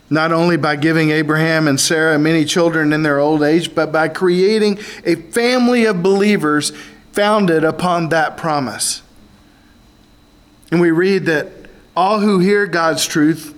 not 0.10 0.32
only 0.32 0.58
by 0.58 0.76
giving 0.76 1.12
Abraham 1.12 1.68
and 1.68 1.80
Sarah 1.80 2.18
many 2.18 2.46
children 2.46 2.94
in 2.94 3.04
their 3.04 3.20
old 3.20 3.44
age, 3.44 3.76
but 3.76 3.92
by 3.92 4.08
creating 4.08 4.80
a 5.06 5.16
family 5.16 5.86
of 5.86 6.02
believers 6.02 6.72
founded 7.12 7.64
upon 7.64 8.10
that 8.10 8.38
promise. 8.38 9.02
And 10.72 10.82
we 10.82 10.92
read 10.92 11.26
that 11.26 11.48
all 11.96 12.20
who 12.20 12.40
hear 12.40 12.66
God's 12.66 13.06
truth, 13.06 13.56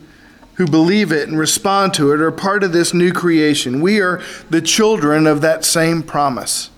who 0.55 0.67
believe 0.67 1.11
it 1.11 1.27
and 1.27 1.37
respond 1.37 1.93
to 1.95 2.11
it, 2.11 2.21
are 2.21 2.31
part 2.31 2.63
of 2.63 2.73
this 2.73 2.93
new 2.93 3.13
creation. 3.13 3.81
We 3.81 4.01
are 4.01 4.21
the 4.49 4.61
children 4.61 5.27
of 5.27 5.41
that 5.41 5.63
same 5.63 6.03
promise. 6.03 6.69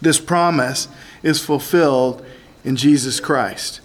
This 0.00 0.20
promise 0.20 0.88
is 1.22 1.44
fulfilled 1.44 2.24
in 2.64 2.76
Jesus 2.76 3.20
Christ. 3.20 3.80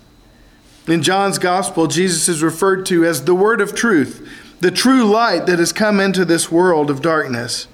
In 0.88 1.02
John's 1.02 1.38
gospel, 1.38 1.88
Jesus 1.88 2.28
is 2.28 2.44
referred 2.44 2.86
to 2.88 3.06
as 3.06 3.24
the 3.24 3.36
word 3.36 3.62
of 3.62 3.74
truth, 3.74 4.28
the 4.60 4.72
true 4.72 5.06
light 5.06 5.46
that 5.46 5.60
has 5.60 5.72
come 5.72 6.00
into 6.00 6.26
this 6.26 6.52
world 6.52 6.90
of 6.90 7.02
darkness. 7.02 7.68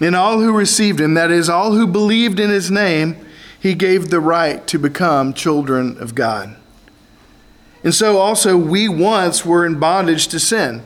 And 0.00 0.14
all 0.14 0.40
who 0.40 0.56
received 0.56 1.00
him, 1.00 1.14
that 1.14 1.30
is, 1.30 1.48
all 1.48 1.72
who 1.72 1.86
believed 1.86 2.38
in 2.38 2.50
his 2.50 2.70
name, 2.70 3.16
he 3.58 3.74
gave 3.74 4.10
the 4.10 4.20
right 4.20 4.64
to 4.68 4.78
become 4.78 5.32
children 5.32 5.96
of 5.98 6.14
God. 6.14 6.56
And 7.82 7.94
so 7.94 8.18
also 8.18 8.56
we 8.56 8.88
once 8.88 9.44
were 9.44 9.64
in 9.64 9.78
bondage 9.78 10.28
to 10.28 10.40
sin, 10.40 10.82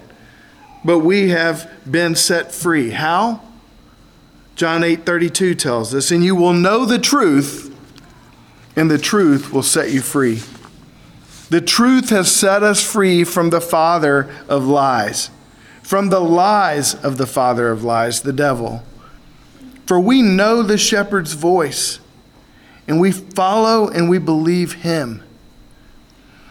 but 0.84 1.00
we 1.00 1.30
have 1.30 1.70
been 1.90 2.14
set 2.14 2.52
free. 2.52 2.90
How? 2.90 3.40
John 4.54 4.84
8:32 4.84 5.54
tells 5.54 5.94
us, 5.94 6.10
"And 6.10 6.22
you 6.22 6.34
will 6.34 6.52
know 6.52 6.84
the 6.84 6.98
truth, 6.98 7.71
and 8.76 8.90
the 8.90 8.98
truth 8.98 9.52
will 9.52 9.62
set 9.62 9.90
you 9.90 10.00
free. 10.00 10.40
The 11.50 11.60
truth 11.60 12.10
has 12.10 12.30
set 12.30 12.62
us 12.62 12.82
free 12.82 13.24
from 13.24 13.50
the 13.50 13.60
father 13.60 14.34
of 14.48 14.64
lies, 14.64 15.30
from 15.82 16.08
the 16.08 16.20
lies 16.20 16.94
of 16.94 17.18
the 17.18 17.26
father 17.26 17.70
of 17.70 17.84
lies, 17.84 18.22
the 18.22 18.32
devil. 18.32 18.82
For 19.86 20.00
we 20.00 20.22
know 20.22 20.62
the 20.62 20.78
shepherd's 20.78 21.34
voice, 21.34 22.00
and 22.88 22.98
we 23.00 23.12
follow 23.12 23.88
and 23.88 24.08
we 24.08 24.18
believe 24.18 24.74
him. 24.74 25.22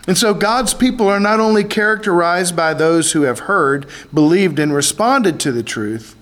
And 0.08 0.18
so 0.18 0.34
God's 0.34 0.74
people 0.74 1.08
are 1.08 1.20
not 1.20 1.40
only 1.40 1.63
characterized 1.63 2.56
by 2.56 2.74
those 2.74 3.13
who 3.13 3.24
have 3.24 3.40
heard, 3.40 3.88
believed, 4.13 4.60
and 4.60 4.74
responded 4.74 5.40
to 5.40 5.51
the 5.51 5.63
truth, 5.63 6.16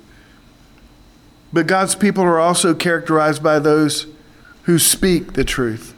but 1.51 1.67
God's 1.67 1.95
people 1.95 2.23
are 2.23 2.39
also 2.39 2.73
characterized 2.73 3.41
by 3.41 3.59
those 3.59 4.05
who 4.69 4.77
speak 4.77 5.33
the 5.33 5.43
truth. 5.43 5.95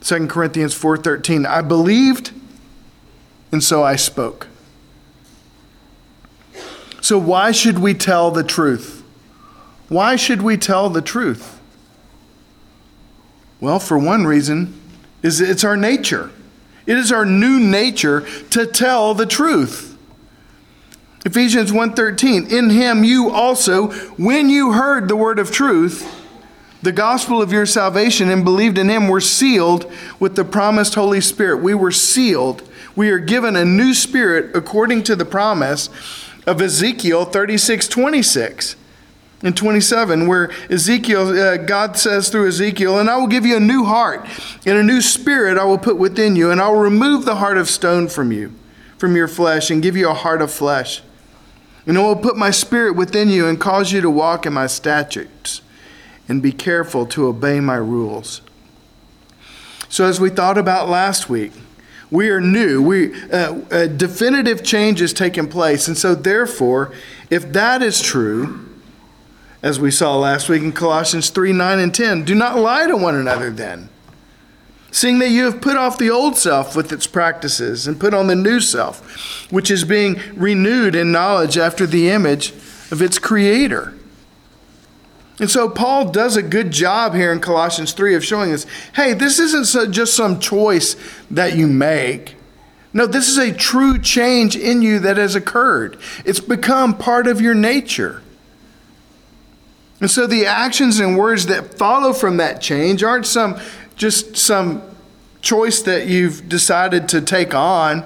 2 0.00 0.26
Corinthians 0.26 0.74
4:13 0.74 1.46
I 1.46 1.60
believed 1.60 2.32
and 3.52 3.62
so 3.62 3.84
I 3.84 3.94
spoke. 3.94 4.48
So 7.00 7.18
why 7.18 7.52
should 7.52 7.78
we 7.78 7.94
tell 7.94 8.32
the 8.32 8.42
truth? 8.42 9.04
Why 9.88 10.16
should 10.16 10.42
we 10.42 10.56
tell 10.56 10.90
the 10.90 11.00
truth? 11.00 11.60
Well, 13.60 13.78
for 13.78 13.96
one 13.96 14.26
reason 14.26 14.74
is 15.22 15.40
it's 15.40 15.62
our 15.62 15.76
nature. 15.76 16.32
It 16.84 16.98
is 16.98 17.12
our 17.12 17.24
new 17.24 17.60
nature 17.60 18.26
to 18.50 18.66
tell 18.66 19.14
the 19.14 19.26
truth. 19.26 19.96
Ephesians 21.24 21.70
1:13 21.70 22.50
In 22.50 22.70
him 22.70 23.04
you 23.04 23.30
also 23.30 23.92
when 24.16 24.50
you 24.50 24.72
heard 24.72 25.06
the 25.06 25.14
word 25.14 25.38
of 25.38 25.52
truth 25.52 26.16
the 26.82 26.92
gospel 26.92 27.42
of 27.42 27.52
your 27.52 27.66
salvation 27.66 28.30
and 28.30 28.44
believed 28.44 28.78
in 28.78 28.88
him 28.88 29.08
were 29.08 29.20
sealed 29.20 29.90
with 30.18 30.36
the 30.36 30.44
promised 30.44 30.94
Holy 30.94 31.20
Spirit. 31.20 31.58
We 31.58 31.74
were 31.74 31.90
sealed. 31.90 32.66
We 32.96 33.10
are 33.10 33.18
given 33.18 33.54
a 33.54 33.64
new 33.64 33.92
spirit 33.92 34.56
according 34.56 35.02
to 35.04 35.16
the 35.16 35.26
promise 35.26 35.90
of 36.46 36.60
Ezekiel 36.60 37.26
36 37.26 37.86
26 37.86 38.76
and 39.42 39.56
27, 39.56 40.26
where 40.26 40.50
Ezekiel, 40.68 41.28
uh, 41.28 41.56
God 41.56 41.96
says 41.96 42.28
through 42.28 42.48
Ezekiel, 42.48 42.98
And 42.98 43.08
I 43.08 43.16
will 43.16 43.26
give 43.26 43.46
you 43.46 43.56
a 43.56 43.60
new 43.60 43.84
heart, 43.84 44.26
and 44.66 44.76
a 44.76 44.82
new 44.82 45.00
spirit 45.00 45.56
I 45.56 45.64
will 45.64 45.78
put 45.78 45.96
within 45.96 46.36
you, 46.36 46.50
and 46.50 46.60
I 46.60 46.68
will 46.68 46.80
remove 46.80 47.24
the 47.24 47.36
heart 47.36 47.56
of 47.56 47.68
stone 47.68 48.08
from 48.08 48.32
you, 48.32 48.52
from 48.98 49.16
your 49.16 49.28
flesh, 49.28 49.70
and 49.70 49.82
give 49.82 49.96
you 49.96 50.10
a 50.10 50.14
heart 50.14 50.42
of 50.42 50.50
flesh. 50.50 51.02
And 51.86 51.96
I 51.96 52.02
will 52.02 52.16
put 52.16 52.36
my 52.36 52.50
spirit 52.50 52.96
within 52.96 53.30
you 53.30 53.48
and 53.48 53.58
cause 53.58 53.92
you 53.92 54.02
to 54.02 54.10
walk 54.10 54.44
in 54.44 54.52
my 54.52 54.66
statutes 54.66 55.62
and 56.30 56.40
be 56.40 56.52
careful 56.52 57.04
to 57.04 57.26
obey 57.26 57.58
my 57.58 57.74
rules. 57.74 58.40
So, 59.88 60.04
as 60.04 60.20
we 60.20 60.30
thought 60.30 60.56
about 60.56 60.88
last 60.88 61.28
week, 61.28 61.50
we 62.08 62.30
are 62.30 62.40
new. 62.40 62.80
We 62.80 63.20
uh, 63.32 63.62
a 63.72 63.88
definitive 63.88 64.62
change 64.62 65.02
is 65.02 65.12
taking 65.12 65.48
place, 65.48 65.88
and 65.88 65.98
so 65.98 66.14
therefore, 66.14 66.92
if 67.30 67.52
that 67.52 67.82
is 67.82 68.00
true, 68.00 68.64
as 69.60 69.80
we 69.80 69.90
saw 69.90 70.16
last 70.16 70.48
week 70.48 70.62
in 70.62 70.70
Colossians 70.70 71.30
three 71.30 71.52
nine 71.52 71.80
and 71.80 71.92
ten, 71.92 72.24
do 72.24 72.36
not 72.36 72.56
lie 72.56 72.86
to 72.86 72.96
one 72.96 73.16
another. 73.16 73.50
Then, 73.50 73.88
seeing 74.92 75.18
that 75.18 75.30
you 75.30 75.46
have 75.46 75.60
put 75.60 75.76
off 75.76 75.98
the 75.98 76.10
old 76.10 76.36
self 76.36 76.76
with 76.76 76.92
its 76.92 77.08
practices 77.08 77.88
and 77.88 77.98
put 77.98 78.14
on 78.14 78.28
the 78.28 78.36
new 78.36 78.60
self, 78.60 79.50
which 79.50 79.68
is 79.68 79.82
being 79.82 80.20
renewed 80.36 80.94
in 80.94 81.10
knowledge 81.10 81.58
after 81.58 81.86
the 81.88 82.08
image 82.08 82.52
of 82.92 83.02
its 83.02 83.18
Creator. 83.18 83.94
And 85.40 85.50
so 85.50 85.70
Paul 85.70 86.10
does 86.10 86.36
a 86.36 86.42
good 86.42 86.70
job 86.70 87.14
here 87.14 87.32
in 87.32 87.40
Colossians 87.40 87.92
3 87.92 88.14
of 88.14 88.24
showing 88.24 88.52
us 88.52 88.66
hey, 88.94 89.14
this 89.14 89.38
isn't 89.38 89.64
so, 89.64 89.86
just 89.86 90.14
some 90.14 90.38
choice 90.38 90.96
that 91.30 91.56
you 91.56 91.66
make. 91.66 92.36
No, 92.92 93.06
this 93.06 93.28
is 93.28 93.38
a 93.38 93.52
true 93.52 93.98
change 93.98 94.54
in 94.54 94.82
you 94.82 94.98
that 94.98 95.16
has 95.16 95.34
occurred. 95.34 95.98
It's 96.24 96.40
become 96.40 96.96
part 96.96 97.26
of 97.26 97.40
your 97.40 97.54
nature. 97.54 98.22
And 100.00 100.10
so 100.10 100.26
the 100.26 100.46
actions 100.46 100.98
and 100.98 101.16
words 101.16 101.46
that 101.46 101.74
follow 101.78 102.12
from 102.12 102.36
that 102.36 102.60
change 102.60 103.02
aren't 103.02 103.26
some 103.26 103.58
just 103.96 104.36
some 104.36 104.82
choice 105.40 105.80
that 105.82 106.06
you've 106.06 106.48
decided 106.48 107.08
to 107.10 107.20
take 107.20 107.54
on. 107.54 108.04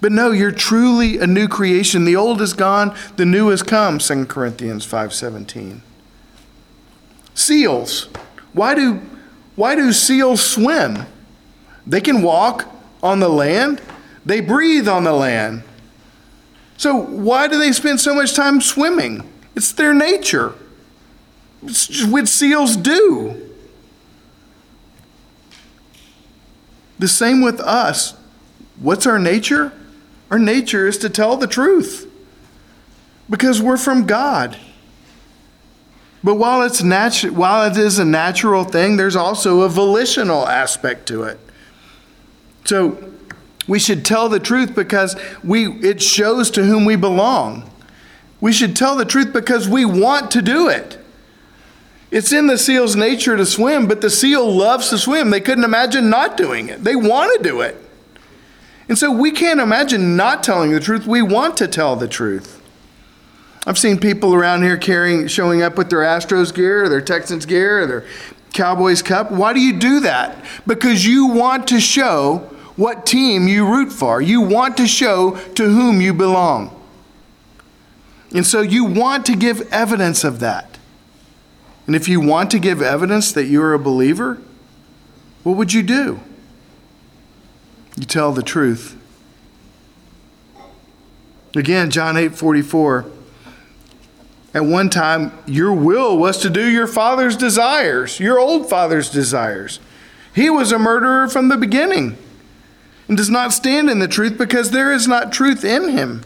But 0.00 0.12
no, 0.12 0.32
you're 0.32 0.52
truly 0.52 1.18
a 1.18 1.26
new 1.26 1.48
creation. 1.48 2.04
The 2.04 2.16
old 2.16 2.42
is 2.42 2.52
gone, 2.52 2.94
the 3.16 3.24
new 3.24 3.48
has 3.48 3.62
come, 3.62 3.98
2 3.98 4.26
Corinthians 4.26 4.86
5:17. 4.86 5.80
Seals. 7.36 8.08
Why 8.54 8.74
do, 8.74 9.00
why 9.54 9.76
do 9.76 9.92
seals 9.92 10.44
swim? 10.44 11.06
They 11.86 12.00
can 12.00 12.22
walk 12.22 12.66
on 13.02 13.20
the 13.20 13.28
land, 13.28 13.80
they 14.24 14.40
breathe 14.40 14.88
on 14.88 15.04
the 15.04 15.12
land. 15.12 15.62
So, 16.78 16.96
why 16.96 17.46
do 17.46 17.58
they 17.58 17.72
spend 17.72 18.00
so 18.00 18.14
much 18.14 18.34
time 18.34 18.60
swimming? 18.60 19.30
It's 19.54 19.72
their 19.72 19.94
nature. 19.94 20.54
It's 21.62 22.04
what 22.04 22.26
seals 22.26 22.76
do. 22.76 23.50
The 26.98 27.08
same 27.08 27.42
with 27.42 27.60
us. 27.60 28.14
What's 28.80 29.06
our 29.06 29.18
nature? 29.18 29.72
Our 30.30 30.38
nature 30.38 30.86
is 30.86 30.98
to 30.98 31.10
tell 31.10 31.36
the 31.36 31.46
truth 31.46 32.10
because 33.28 33.60
we're 33.60 33.76
from 33.76 34.06
God. 34.06 34.56
But 36.26 36.38
while 36.38 36.62
it's 36.62 36.82
natu- 36.82 37.30
while 37.30 37.70
it 37.70 37.76
is 37.76 38.00
a 38.00 38.04
natural 38.04 38.64
thing, 38.64 38.96
there's 38.96 39.14
also 39.14 39.60
a 39.60 39.68
volitional 39.68 40.48
aspect 40.48 41.06
to 41.06 41.22
it. 41.22 41.38
So 42.64 42.98
we 43.68 43.78
should 43.78 44.04
tell 44.04 44.28
the 44.28 44.40
truth 44.40 44.74
because 44.74 45.14
we 45.44 45.68
it 45.82 46.02
shows 46.02 46.50
to 46.50 46.64
whom 46.64 46.84
we 46.84 46.96
belong. 46.96 47.70
We 48.40 48.52
should 48.52 48.74
tell 48.74 48.96
the 48.96 49.04
truth 49.04 49.32
because 49.32 49.68
we 49.68 49.84
want 49.84 50.32
to 50.32 50.42
do 50.42 50.68
it. 50.68 50.98
It's 52.10 52.32
in 52.32 52.48
the 52.48 52.58
seal's 52.58 52.96
nature 52.96 53.36
to 53.36 53.46
swim, 53.46 53.86
but 53.86 54.00
the 54.00 54.10
seal 54.10 54.52
loves 54.52 54.90
to 54.90 54.98
swim. 54.98 55.30
They 55.30 55.40
couldn't 55.40 55.62
imagine 55.62 56.10
not 56.10 56.36
doing 56.36 56.68
it. 56.68 56.82
They 56.82 56.96
want 56.96 57.36
to 57.36 57.48
do 57.48 57.60
it. 57.60 57.80
And 58.88 58.98
so 58.98 59.12
we 59.12 59.30
can't 59.30 59.60
imagine 59.60 60.16
not 60.16 60.42
telling 60.42 60.72
the 60.72 60.80
truth. 60.80 61.06
We 61.06 61.22
want 61.22 61.56
to 61.58 61.68
tell 61.68 61.94
the 61.94 62.08
truth. 62.08 62.55
I've 63.66 63.78
seen 63.78 63.98
people 63.98 64.32
around 64.32 64.62
here 64.62 64.76
carrying, 64.76 65.26
showing 65.26 65.60
up 65.60 65.76
with 65.76 65.90
their 65.90 65.98
Astros 65.98 66.54
gear, 66.54 66.84
or 66.84 66.88
their 66.88 67.00
Texans 67.00 67.44
gear, 67.44 67.82
or 67.82 67.86
their 67.86 68.04
Cowboys 68.52 69.02
cup. 69.02 69.32
Why 69.32 69.52
do 69.52 69.60
you 69.60 69.76
do 69.76 70.00
that? 70.00 70.44
Because 70.66 71.04
you 71.04 71.26
want 71.26 71.66
to 71.68 71.80
show 71.80 72.48
what 72.76 73.04
team 73.04 73.48
you 73.48 73.66
root 73.66 73.92
for. 73.92 74.22
You 74.22 74.40
want 74.40 74.76
to 74.76 74.86
show 74.86 75.32
to 75.54 75.64
whom 75.64 76.00
you 76.00 76.14
belong. 76.14 76.72
And 78.32 78.46
so 78.46 78.60
you 78.60 78.84
want 78.84 79.26
to 79.26 79.36
give 79.36 79.60
evidence 79.72 80.22
of 80.22 80.38
that. 80.40 80.78
And 81.86 81.96
if 81.96 82.08
you 82.08 82.20
want 82.20 82.50
to 82.52 82.58
give 82.58 82.80
evidence 82.80 83.32
that 83.32 83.44
you're 83.44 83.74
a 83.74 83.78
believer, 83.78 84.40
what 85.42 85.56
would 85.56 85.72
you 85.72 85.82
do? 85.82 86.20
You 87.96 88.04
tell 88.04 88.32
the 88.32 88.42
truth. 88.42 88.96
Again, 91.54 91.90
John 91.90 92.16
8 92.16 92.34
44. 92.34 93.15
At 94.56 94.64
one 94.64 94.88
time, 94.88 95.32
your 95.44 95.74
will 95.74 96.16
was 96.16 96.38
to 96.38 96.48
do 96.48 96.66
your 96.66 96.86
father's 96.86 97.36
desires, 97.36 98.18
your 98.18 98.38
old 98.38 98.70
father's 98.70 99.10
desires. 99.10 99.80
He 100.34 100.48
was 100.48 100.72
a 100.72 100.78
murderer 100.78 101.28
from 101.28 101.48
the 101.48 101.58
beginning 101.58 102.16
and 103.06 103.18
does 103.18 103.28
not 103.28 103.52
stand 103.52 103.90
in 103.90 103.98
the 103.98 104.08
truth 104.08 104.38
because 104.38 104.70
there 104.70 104.90
is 104.90 105.06
not 105.06 105.30
truth 105.30 105.62
in 105.62 105.90
him. 105.90 106.22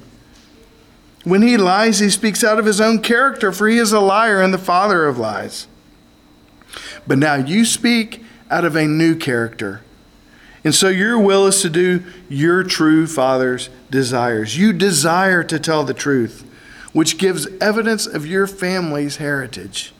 When 1.24 1.42
he 1.42 1.56
lies, 1.56 1.98
he 1.98 2.08
speaks 2.08 2.44
out 2.44 2.60
of 2.60 2.66
his 2.66 2.80
own 2.80 3.00
character, 3.00 3.50
for 3.50 3.66
he 3.66 3.78
is 3.78 3.90
a 3.90 3.98
liar 3.98 4.40
and 4.40 4.54
the 4.54 4.58
father 4.58 5.06
of 5.06 5.18
lies. 5.18 5.66
But 7.08 7.18
now 7.18 7.34
you 7.34 7.64
speak 7.64 8.22
out 8.48 8.64
of 8.64 8.76
a 8.76 8.86
new 8.86 9.16
character 9.16 9.82
and 10.62 10.74
so 10.74 10.88
your 10.88 11.18
will 11.18 11.46
is 11.46 11.62
to 11.62 11.70
do 11.70 12.04
your 12.28 12.62
true 12.62 13.06
Father's 13.06 13.70
desires. 13.90 14.58
You 14.58 14.72
desire 14.72 15.42
to 15.44 15.58
tell 15.58 15.84
the 15.84 15.94
truth, 15.94 16.44
which 16.92 17.18
gives 17.18 17.46
evidence 17.60 18.06
of 18.06 18.26
your 18.26 18.46
family's 18.46 19.16
heritage. 19.16 19.92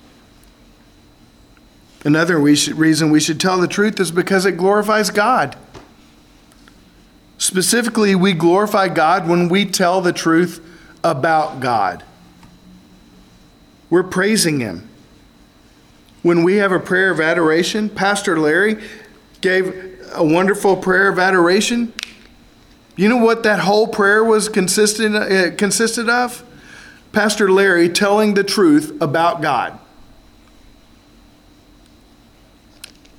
Another 2.04 2.38
reason 2.38 3.11
we 3.11 3.20
should 3.20 3.38
tell 3.38 3.61
the 3.61 3.68
truth 3.68 4.00
is 4.00 4.11
because 4.11 4.47
it 4.47 4.52
glorifies 4.52 5.11
God. 5.11 5.56
Specifically, 7.37 8.14
we 8.14 8.32
glorify 8.32 8.88
God 8.88 9.28
when 9.28 9.49
we 9.49 9.66
tell 9.66 10.00
the 10.00 10.12
truth 10.12 10.64
about 11.04 11.61
God. 11.61 12.04
We're 13.88 14.02
praising 14.02 14.61
Him. 14.61 14.88
When 16.23 16.44
we 16.44 16.56
have 16.56 16.73
a 16.73 16.78
prayer 16.78 17.11
of 17.11 17.20
adoration, 17.20 17.88
Pastor 17.88 18.38
Larry 18.38 18.82
gave 19.40 19.99
a 20.12 20.25
wonderful 20.25 20.76
prayer 20.76 21.09
of 21.09 21.18
adoration. 21.18 21.92
You 22.97 23.09
know 23.09 23.16
what 23.16 23.42
that 23.44 23.61
whole 23.61 23.87
prayer 23.87 24.23
was 24.23 24.49
consistent, 24.49 25.16
uh, 25.16 25.54
consisted 25.56 26.09
of? 26.09 26.44
Pastor 27.12 27.50
Larry 27.50 27.88
telling 27.88 28.35
the 28.35 28.45
truth 28.45 28.97
about 29.00 29.43
God. 29.43 29.79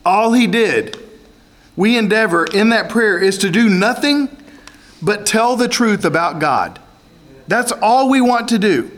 All 0.06 0.34
he 0.34 0.48
did, 0.48 0.98
we 1.76 1.98
endeavor 1.98 2.46
in 2.46 2.70
that 2.70 2.90
prayer, 2.90 3.20
is 3.20 3.38
to 3.40 3.50
do 3.50 3.70
nothing 3.70 4.36
but 5.02 5.26
tell 5.26 5.56
the 5.56 5.68
truth 5.68 6.06
about 6.06 6.40
God. 6.40 6.80
That's 7.48 7.72
all 7.72 8.10
we 8.10 8.22
want 8.22 8.48
to 8.50 8.60
do. 8.60 8.90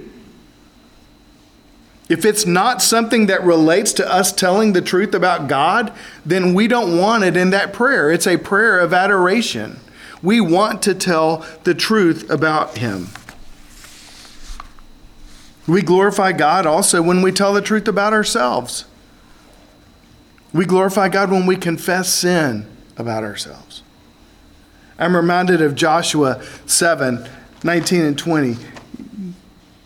If 2.09 2.25
it's 2.25 2.45
not 2.45 2.81
something 2.81 3.27
that 3.27 3.43
relates 3.43 3.93
to 3.93 4.11
us 4.11 4.31
telling 4.31 4.73
the 4.73 4.81
truth 4.81 5.15
about 5.15 5.47
God, 5.47 5.93
then 6.25 6.53
we 6.53 6.67
don't 6.67 6.97
want 6.97 7.23
it 7.23 7.35
in 7.35 7.49
that 7.51 7.73
prayer. 7.73 8.11
It's 8.11 8.27
a 8.27 8.37
prayer 8.37 8.79
of 8.79 8.93
adoration. 8.93 9.79
We 10.21 10.39
want 10.39 10.81
to 10.83 10.93
tell 10.93 11.45
the 11.63 11.73
truth 11.73 12.29
about 12.29 12.77
Him. 12.77 13.07
We 15.67 15.81
glorify 15.81 16.33
God 16.33 16.65
also 16.65 17.01
when 17.01 17.21
we 17.21 17.31
tell 17.31 17.53
the 17.53 17.61
truth 17.61 17.87
about 17.87 18.13
ourselves. 18.13 18.85
We 20.53 20.65
glorify 20.65 21.09
God 21.09 21.31
when 21.31 21.45
we 21.45 21.55
confess 21.55 22.09
sin 22.09 22.67
about 22.97 23.23
ourselves. 23.23 23.81
I'm 24.99 25.15
reminded 25.15 25.61
of 25.61 25.75
Joshua 25.75 26.43
7 26.65 27.27
19 27.63 28.01
and 28.01 28.19
20. 28.19 28.49
You 28.49 28.57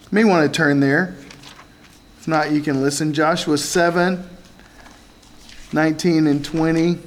may 0.10 0.24
want 0.24 0.52
to 0.52 0.56
turn 0.56 0.80
there 0.80 1.16
If 2.20 2.28
not, 2.28 2.52
you 2.52 2.62
can 2.62 2.82
listen. 2.82 3.14
Joshua 3.14 3.58
7, 3.58 4.28
19 5.72 6.28
and 6.28 6.44
20. 6.44 6.98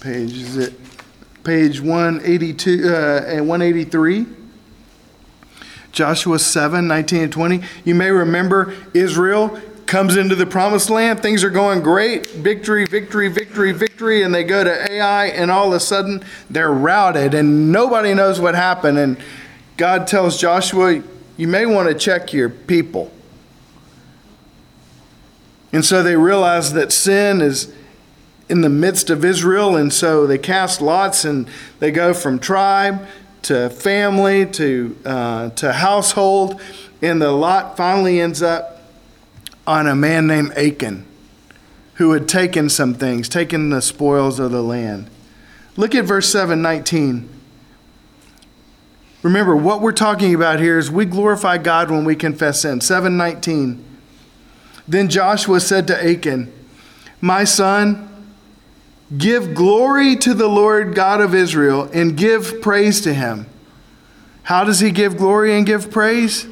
Page 0.00 0.32
is 0.32 0.56
it? 0.56 0.74
Page 1.42 1.80
182 1.80 2.88
uh, 2.88 3.24
and 3.26 3.48
183. 3.48 4.26
Joshua 5.98 6.38
7, 6.38 6.86
19 6.86 7.22
and 7.24 7.32
20. 7.32 7.60
You 7.82 7.96
may 7.96 8.12
remember 8.12 8.72
Israel 8.94 9.60
comes 9.86 10.16
into 10.16 10.36
the 10.36 10.46
promised 10.46 10.90
land. 10.90 11.18
Things 11.18 11.42
are 11.42 11.50
going 11.50 11.82
great. 11.82 12.24
Victory, 12.28 12.86
victory, 12.86 13.26
victory, 13.26 13.72
victory. 13.72 14.22
And 14.22 14.32
they 14.32 14.44
go 14.44 14.62
to 14.62 14.92
Ai, 14.92 15.26
and 15.26 15.50
all 15.50 15.66
of 15.66 15.72
a 15.72 15.80
sudden 15.80 16.22
they're 16.48 16.72
routed, 16.72 17.34
and 17.34 17.72
nobody 17.72 18.14
knows 18.14 18.38
what 18.38 18.54
happened. 18.54 18.96
And 18.96 19.20
God 19.76 20.06
tells 20.06 20.40
Joshua, 20.40 21.02
you 21.36 21.48
may 21.48 21.66
want 21.66 21.88
to 21.88 21.96
check 21.96 22.32
your 22.32 22.48
people. 22.48 23.10
And 25.72 25.84
so 25.84 26.04
they 26.04 26.14
realize 26.14 26.74
that 26.74 26.92
sin 26.92 27.40
is 27.40 27.74
in 28.48 28.60
the 28.60 28.68
midst 28.68 29.10
of 29.10 29.24
Israel, 29.24 29.74
and 29.74 29.92
so 29.92 30.28
they 30.28 30.38
cast 30.38 30.80
lots 30.80 31.24
and 31.24 31.48
they 31.80 31.90
go 31.90 32.14
from 32.14 32.38
tribe 32.38 33.04
to 33.42 33.70
family 33.70 34.46
to, 34.46 34.96
uh, 35.04 35.50
to 35.50 35.72
household, 35.72 36.60
and 37.00 37.20
the 37.22 37.30
lot 37.30 37.76
finally 37.76 38.20
ends 38.20 38.42
up 38.42 38.82
on 39.66 39.86
a 39.86 39.94
man 39.94 40.26
named 40.26 40.52
Achan 40.52 41.06
who 41.94 42.12
had 42.12 42.28
taken 42.28 42.68
some 42.68 42.94
things, 42.94 43.28
taken 43.28 43.70
the 43.70 43.82
spoils 43.82 44.38
of 44.38 44.52
the 44.52 44.62
land. 44.62 45.10
Look 45.76 45.94
at 45.94 46.04
verse 46.04 46.30
7 46.30 46.62
19. 46.62 47.28
Remember, 49.22 49.56
what 49.56 49.80
we're 49.80 49.92
talking 49.92 50.34
about 50.34 50.60
here 50.60 50.78
is 50.78 50.90
we 50.90 51.04
glorify 51.04 51.58
God 51.58 51.90
when 51.90 52.04
we 52.04 52.14
confess 52.14 52.62
sin. 52.62 52.80
719. 52.80 53.84
Then 54.86 55.08
Joshua 55.08 55.60
said 55.60 55.86
to 55.88 56.04
Achan, 56.04 56.52
My 57.20 57.44
son, 57.44 58.07
give 59.16 59.54
glory 59.54 60.16
to 60.16 60.34
the 60.34 60.48
Lord 60.48 60.94
God 60.94 61.20
of 61.20 61.34
Israel 61.34 61.88
and 61.92 62.16
give 62.16 62.60
praise 62.60 63.00
to 63.02 63.14
him. 63.14 63.46
How 64.44 64.64
does 64.64 64.80
he 64.80 64.90
give 64.90 65.16
glory 65.16 65.56
and 65.56 65.66
give 65.66 65.90
praise? 65.90 66.46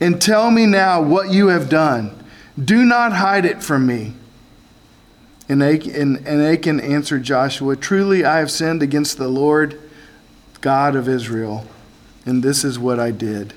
And 0.00 0.20
tell 0.20 0.50
me 0.50 0.66
now 0.66 1.02
what 1.02 1.30
you 1.30 1.48
have 1.48 1.68
done. 1.68 2.24
Do 2.62 2.84
not 2.84 3.12
hide 3.12 3.44
it 3.44 3.62
from 3.62 3.86
me. 3.86 4.14
And 5.48 5.62
Achan, 5.62 6.26
and 6.26 6.42
Achan 6.42 6.80
answered 6.80 7.22
Joshua, 7.22 7.76
Truly 7.76 8.24
I 8.24 8.38
have 8.38 8.50
sinned 8.50 8.82
against 8.82 9.16
the 9.16 9.28
Lord 9.28 9.80
God 10.60 10.96
of 10.96 11.08
Israel, 11.08 11.66
and 12.24 12.42
this 12.42 12.64
is 12.64 12.78
what 12.78 12.98
I 12.98 13.10
did. 13.10 13.54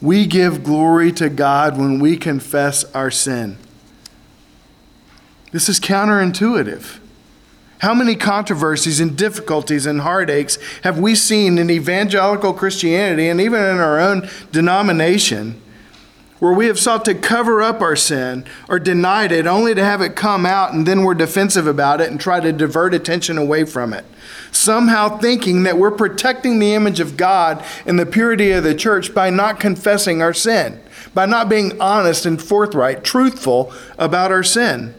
We 0.00 0.26
give 0.26 0.64
glory 0.64 1.12
to 1.12 1.30
God 1.30 1.78
when 1.78 2.00
we 2.00 2.16
confess 2.16 2.84
our 2.92 3.10
sin. 3.10 3.56
This 5.52 5.68
is 5.68 5.78
counterintuitive. 5.78 6.98
How 7.80 7.94
many 7.94 8.16
controversies 8.16 9.00
and 9.00 9.16
difficulties 9.16 9.86
and 9.86 10.00
heartaches 10.00 10.58
have 10.82 10.98
we 10.98 11.14
seen 11.14 11.58
in 11.58 11.70
evangelical 11.70 12.54
Christianity 12.54 13.28
and 13.28 13.40
even 13.40 13.60
in 13.60 13.78
our 13.78 14.00
own 14.00 14.28
denomination 14.50 15.60
where 16.38 16.52
we 16.52 16.66
have 16.66 16.78
sought 16.78 17.04
to 17.04 17.14
cover 17.14 17.60
up 17.60 17.80
our 17.80 17.94
sin 17.94 18.44
or 18.68 18.78
denied 18.78 19.30
it 19.30 19.46
only 19.46 19.74
to 19.74 19.84
have 19.84 20.00
it 20.00 20.16
come 20.16 20.46
out 20.46 20.72
and 20.72 20.86
then 20.86 21.04
we're 21.04 21.14
defensive 21.14 21.66
about 21.66 22.00
it 22.00 22.10
and 22.10 22.20
try 22.20 22.40
to 22.40 22.52
divert 22.52 22.94
attention 22.94 23.36
away 23.36 23.64
from 23.64 23.92
it. 23.92 24.04
Somehow 24.52 25.18
thinking 25.18 25.64
that 25.64 25.76
we're 25.76 25.90
protecting 25.90 26.58
the 26.58 26.74
image 26.74 26.98
of 26.98 27.16
God 27.16 27.64
and 27.84 27.98
the 27.98 28.06
purity 28.06 28.52
of 28.52 28.64
the 28.64 28.74
church 28.74 29.12
by 29.12 29.28
not 29.28 29.60
confessing 29.60 30.22
our 30.22 30.34
sin, 30.34 30.80
by 31.12 31.26
not 31.26 31.48
being 31.48 31.80
honest 31.80 32.26
and 32.26 32.40
forthright, 32.40 33.04
truthful 33.04 33.72
about 33.98 34.32
our 34.32 34.42
sin. 34.42 34.94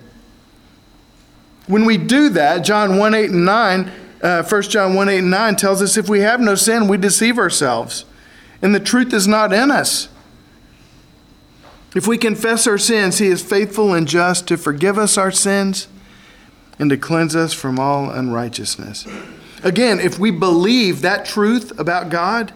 When 1.68 1.86
we 1.86 1.98
do 1.98 2.30
that, 2.30 2.64
John 2.66 2.98
1 2.98 3.14
8 3.14 3.30
and 3.30 3.46
9, 3.46 3.92
uh, 4.22 4.44
1 4.44 4.62
John 4.64 4.96
1 4.96 5.10
8 5.10 5.18
and 5.20 5.32
9 5.32 5.56
tells 5.56 5.82
us 5.82 5.98
if 5.98 6.10
we 6.10 6.20
have 6.22 6.40
no 6.40 6.56
sin, 6.56 6.88
we 6.88 6.98
deceive 6.98 7.38
ourselves, 7.38 8.06
and 8.62 8.76
the 8.76 8.80
truth 8.80 9.14
is 9.14 9.28
not 9.28 9.54
in 9.54 9.72
us. 9.72 10.10
If 11.96 12.08
we 12.08 12.18
confess 12.18 12.66
our 12.68 12.78
sins, 12.78 13.20
He 13.20 13.28
is 13.28 13.42
faithful 13.42 13.94
and 13.94 14.08
just 14.08 14.48
to 14.48 14.58
forgive 14.58 14.98
us 14.98 15.18
our 15.18 15.32
sins 15.32 15.88
and 16.80 16.90
to 16.90 16.98
cleanse 16.98 17.36
us 17.36 17.54
from 17.54 17.80
all 17.80 18.10
unrighteousness. 18.10 19.08
Again, 19.64 20.00
if 20.00 20.20
we 20.20 20.32
believe 20.32 21.02
that 21.02 21.26
truth 21.26 21.78
about 21.80 22.10
God, 22.10 22.52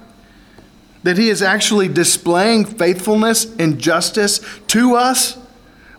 that 1.03 1.17
He 1.17 1.29
is 1.29 1.41
actually 1.41 1.87
displaying 1.87 2.65
faithfulness 2.65 3.45
and 3.57 3.79
justice 3.79 4.41
to 4.67 4.95
us 4.95 5.37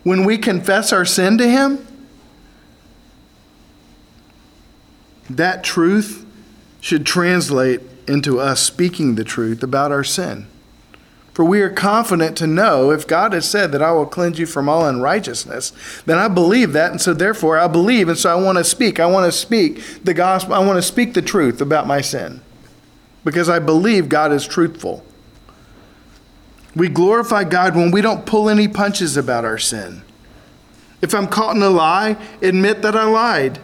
when 0.03 0.25
we 0.25 0.37
confess 0.37 0.93
our 0.93 1.05
sin 1.05 1.37
to 1.37 1.49
Him, 1.49 1.85
that 5.29 5.63
truth 5.63 6.25
should 6.81 7.05
translate 7.05 7.81
into 8.07 8.39
us 8.39 8.61
speaking 8.61 9.15
the 9.15 9.23
truth 9.23 9.61
about 9.61 9.91
our 9.91 10.03
sin. 10.03 10.47
For 11.33 11.45
we 11.45 11.61
are 11.61 11.69
confident 11.69 12.35
to 12.37 12.47
know 12.47 12.91
if 12.91 13.07
God 13.07 13.31
has 13.31 13.49
said 13.49 13.71
that 13.71 13.81
I 13.81 13.91
will 13.91 14.05
cleanse 14.05 14.39
you 14.39 14.45
from 14.45 14.67
all 14.67 14.85
unrighteousness, 14.85 15.71
then 16.05 16.17
I 16.17 16.27
believe 16.27 16.73
that, 16.73 16.91
and 16.91 16.99
so 16.99 17.13
therefore 17.13 17.57
I 17.57 17.67
believe, 17.67 18.09
and 18.09 18.17
so 18.17 18.29
I 18.29 18.41
want 18.41 18.57
to 18.57 18.63
speak. 18.63 18.99
I 18.99 19.05
want 19.05 19.25
to 19.25 19.31
speak 19.31 20.03
the 20.03 20.13
gospel. 20.13 20.53
I 20.53 20.59
want 20.59 20.77
to 20.77 20.81
speak 20.81 21.13
the 21.13 21.21
truth 21.21 21.61
about 21.61 21.87
my 21.87 22.01
sin 22.01 22.41
because 23.23 23.47
I 23.47 23.59
believe 23.59 24.09
God 24.09 24.33
is 24.33 24.45
truthful. 24.45 25.05
We 26.75 26.89
glorify 26.89 27.45
God 27.45 27.75
when 27.75 27.91
we 27.91 28.01
don't 28.01 28.25
pull 28.25 28.49
any 28.49 28.67
punches 28.67 29.15
about 29.15 29.45
our 29.45 29.57
sin. 29.57 30.01
If 31.01 31.13
I'm 31.13 31.27
caught 31.27 31.55
in 31.55 31.61
a 31.61 31.69
lie, 31.69 32.17
admit 32.41 32.81
that 32.81 32.95
I 32.95 33.05
lied. 33.05 33.59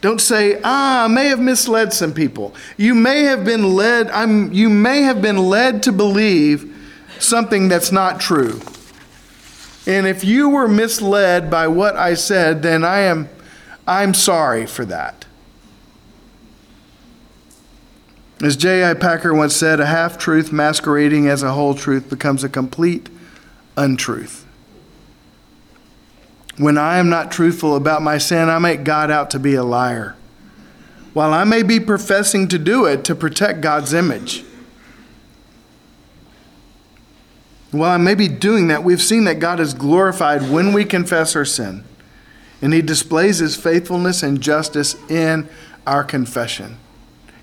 Don't 0.00 0.20
say, 0.20 0.60
ah, 0.62 1.04
I 1.04 1.08
may 1.08 1.28
have 1.28 1.40
misled 1.40 1.92
some 1.92 2.12
people. 2.12 2.54
You 2.76 2.94
may 2.94 3.22
have 3.22 3.44
been 3.44 3.74
led, 3.74 4.10
I'm, 4.10 4.52
you 4.52 4.68
may 4.68 5.02
have 5.02 5.22
been 5.22 5.38
led 5.38 5.82
to 5.84 5.92
believe 5.92 6.72
something 7.18 7.68
that's 7.68 7.90
not 7.90 8.20
true. 8.20 8.60
And 9.86 10.06
if 10.06 10.24
you 10.24 10.48
were 10.48 10.68
misled 10.68 11.50
by 11.50 11.68
what 11.68 11.96
I 11.96 12.14
said, 12.14 12.62
then 12.62 12.84
I 12.84 13.00
am 13.00 13.28
I'm 13.86 14.14
sorry 14.14 14.66
for 14.66 14.84
that. 14.86 15.26
As 18.42 18.56
J.I. 18.56 18.94
Packer 18.94 19.32
once 19.32 19.56
said, 19.56 19.80
a 19.80 19.86
half 19.86 20.18
truth 20.18 20.52
masquerading 20.52 21.28
as 21.28 21.42
a 21.42 21.52
whole 21.52 21.74
truth 21.74 22.10
becomes 22.10 22.44
a 22.44 22.48
complete 22.48 23.08
untruth. 23.76 24.45
When 26.58 26.78
I 26.78 26.98
am 26.98 27.10
not 27.10 27.30
truthful 27.30 27.76
about 27.76 28.02
my 28.02 28.16
sin, 28.16 28.48
I 28.48 28.58
make 28.58 28.82
God 28.82 29.10
out 29.10 29.30
to 29.30 29.38
be 29.38 29.54
a 29.54 29.64
liar. 29.64 30.16
While 31.12 31.32
I 31.32 31.44
may 31.44 31.62
be 31.62 31.80
professing 31.80 32.48
to 32.48 32.58
do 32.58 32.86
it 32.86 33.04
to 33.04 33.14
protect 33.14 33.60
God's 33.60 33.92
image. 33.92 34.44
While 37.70 37.90
I 37.90 37.96
may 37.98 38.14
be 38.14 38.28
doing 38.28 38.68
that, 38.68 38.84
we've 38.84 39.02
seen 39.02 39.24
that 39.24 39.38
God 39.38 39.60
is 39.60 39.74
glorified 39.74 40.50
when 40.50 40.72
we 40.72 40.84
confess 40.84 41.36
our 41.36 41.44
sin. 41.44 41.84
And 42.62 42.72
He 42.72 42.80
displays 42.80 43.38
His 43.38 43.56
faithfulness 43.56 44.22
and 44.22 44.40
justice 44.40 44.94
in 45.10 45.48
our 45.86 46.04
confession, 46.04 46.78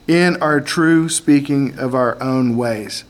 in 0.07 0.41
our 0.41 0.59
true 0.59 1.07
speaking 1.07 1.77
of 1.77 1.93
our 1.93 2.21
own 2.21 2.57
ways. 2.57 3.03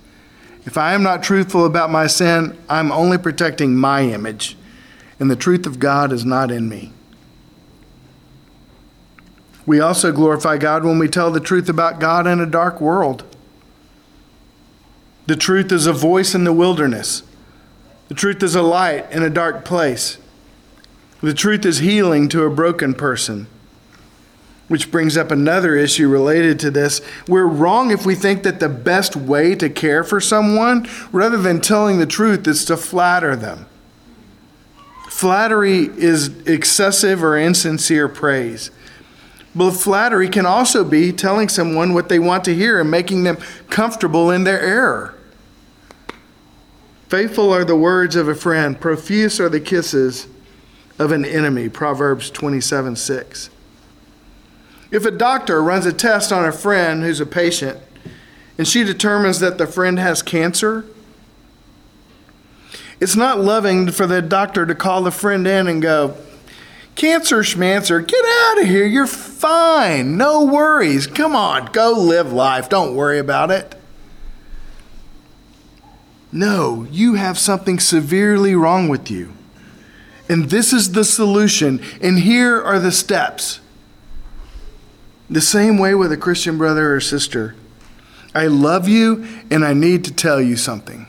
If 0.65 0.77
I 0.77 0.93
am 0.93 1.03
not 1.03 1.23
truthful 1.23 1.65
about 1.65 1.89
my 1.89 2.07
sin, 2.07 2.57
I'm 2.67 2.91
only 2.91 3.17
protecting 3.17 3.75
my 3.75 4.01
image 4.01 4.57
and 5.23 5.31
the 5.31 5.37
truth 5.37 5.65
of 5.65 5.79
God 5.79 6.11
is 6.11 6.25
not 6.25 6.51
in 6.51 6.67
me. 6.67 6.91
We 9.65 9.79
also 9.79 10.11
glorify 10.11 10.57
God 10.57 10.83
when 10.83 10.99
we 10.99 11.07
tell 11.07 11.31
the 11.31 11.39
truth 11.39 11.69
about 11.69 12.01
God 12.01 12.27
in 12.27 12.41
a 12.41 12.45
dark 12.45 12.81
world. 12.81 13.23
The 15.25 15.37
truth 15.37 15.71
is 15.71 15.87
a 15.87 15.93
voice 15.93 16.35
in 16.35 16.43
the 16.43 16.51
wilderness. 16.51 17.23
The 18.09 18.15
truth 18.15 18.43
is 18.43 18.53
a 18.53 18.61
light 18.61 19.09
in 19.13 19.23
a 19.23 19.29
dark 19.29 19.63
place. 19.63 20.17
The 21.21 21.33
truth 21.33 21.65
is 21.65 21.77
healing 21.77 22.27
to 22.27 22.43
a 22.43 22.53
broken 22.53 22.93
person. 22.93 23.47
Which 24.67 24.91
brings 24.91 25.15
up 25.15 25.31
another 25.31 25.77
issue 25.77 26.09
related 26.09 26.59
to 26.59 26.69
this. 26.69 26.99
We're 27.29 27.47
wrong 27.47 27.91
if 27.91 28.05
we 28.05 28.15
think 28.15 28.43
that 28.43 28.59
the 28.59 28.67
best 28.67 29.15
way 29.15 29.55
to 29.55 29.69
care 29.69 30.03
for 30.03 30.19
someone, 30.19 30.85
rather 31.13 31.37
than 31.37 31.61
telling 31.61 31.99
the 31.99 32.05
truth, 32.05 32.45
is 32.45 32.65
to 32.65 32.75
flatter 32.75 33.37
them. 33.37 33.67
Flattery 35.23 35.85
is 35.85 36.45
excessive 36.45 37.23
or 37.23 37.37
insincere 37.37 38.09
praise. 38.09 38.71
But 39.55 39.71
flattery 39.71 40.27
can 40.27 40.45
also 40.45 40.83
be 40.83 41.13
telling 41.13 41.47
someone 41.47 41.93
what 41.93 42.09
they 42.09 42.19
want 42.19 42.43
to 42.43 42.53
hear 42.53 42.81
and 42.81 42.91
making 42.91 43.23
them 43.23 43.37
comfortable 43.69 44.31
in 44.31 44.43
their 44.43 44.59
error. 44.59 45.15
Faithful 47.07 47.53
are 47.53 47.63
the 47.63 47.77
words 47.77 48.17
of 48.17 48.27
a 48.27 48.35
friend, 48.35 48.77
profuse 48.77 49.39
are 49.39 49.47
the 49.47 49.61
kisses 49.61 50.27
of 50.99 51.13
an 51.13 51.23
enemy. 51.23 51.69
Proverbs 51.69 52.29
27 52.29 52.97
6. 52.97 53.49
If 54.91 55.05
a 55.05 55.11
doctor 55.11 55.63
runs 55.63 55.85
a 55.85 55.93
test 55.93 56.33
on 56.33 56.43
a 56.43 56.51
friend 56.51 57.01
who's 57.01 57.21
a 57.21 57.25
patient 57.25 57.79
and 58.57 58.67
she 58.67 58.83
determines 58.83 59.39
that 59.39 59.57
the 59.57 59.67
friend 59.67 59.97
has 59.99 60.21
cancer, 60.21 60.83
it's 62.99 63.15
not 63.15 63.39
loving 63.39 63.91
for 63.91 64.07
the 64.07 64.21
doctor 64.21 64.65
to 64.65 64.75
call 64.75 65.03
the 65.03 65.11
friend 65.11 65.45
in 65.47 65.67
and 65.67 65.81
go, 65.81 66.15
Cancer 66.95 67.43
schmancer, 67.43 68.01
get 68.01 68.23
out 68.23 68.61
of 68.61 68.67
here. 68.67 68.85
You're 68.85 69.07
fine. 69.07 70.15
No 70.15 70.45
worries. 70.45 71.07
Come 71.07 71.35
on, 71.35 71.65
go 71.71 71.91
live 71.91 72.31
life. 72.31 72.69
Don't 72.69 72.95
worry 72.95 73.17
about 73.17 73.49
it. 73.49 73.75
No, 76.31 76.87
you 76.91 77.15
have 77.15 77.37
something 77.37 77.79
severely 77.79 78.55
wrong 78.55 78.89
with 78.89 79.09
you. 79.09 79.33
And 80.29 80.49
this 80.49 80.73
is 80.73 80.93
the 80.93 81.03
solution. 81.03 81.83
And 82.01 82.19
here 82.19 82.61
are 82.61 82.79
the 82.79 82.91
steps. 82.91 83.59
The 85.29 85.41
same 85.41 85.77
way 85.77 85.95
with 85.95 86.11
a 86.11 86.17
Christian 86.17 86.57
brother 86.57 86.93
or 86.93 86.99
sister. 86.99 87.55
I 88.35 88.47
love 88.47 88.87
you 88.87 89.27
and 89.51 89.63
I 89.63 89.73
need 89.73 90.03
to 90.05 90.13
tell 90.13 90.41
you 90.41 90.55
something. 90.55 91.07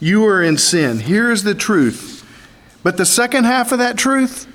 You 0.00 0.24
are 0.26 0.42
in 0.42 0.58
sin. 0.58 1.00
Here 1.00 1.30
is 1.30 1.42
the 1.42 1.54
truth. 1.54 2.24
But 2.82 2.96
the 2.96 3.06
second 3.06 3.44
half 3.44 3.72
of 3.72 3.78
that 3.78 3.98
truth 3.98 4.46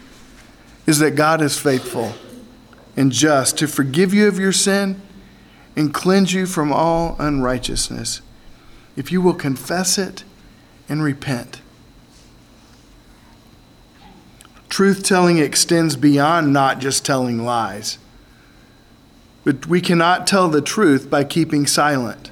is 0.85 0.99
that 0.99 1.11
God 1.11 1.41
is 1.41 1.59
faithful 1.59 2.13
and 2.95 3.11
just 3.11 3.57
to 3.57 3.67
forgive 3.67 4.13
you 4.13 4.27
of 4.27 4.39
your 4.39 4.51
sin 4.51 5.01
and 5.75 5.93
cleanse 5.93 6.33
you 6.33 6.45
from 6.45 6.71
all 6.71 7.15
unrighteousness 7.19 8.21
if 8.95 9.11
you 9.11 9.21
will 9.21 9.33
confess 9.33 9.97
it 9.97 10.23
and 10.87 11.03
repent. 11.03 11.61
Truth 14.69 15.03
telling 15.03 15.37
extends 15.37 15.95
beyond 15.95 16.51
not 16.51 16.79
just 16.79 17.05
telling 17.05 17.43
lies. 17.43 17.99
But 19.43 19.67
we 19.67 19.81
cannot 19.81 20.25
tell 20.25 20.49
the 20.49 20.61
truth 20.61 21.09
by 21.09 21.23
keeping 21.23 21.67
silent. 21.67 22.31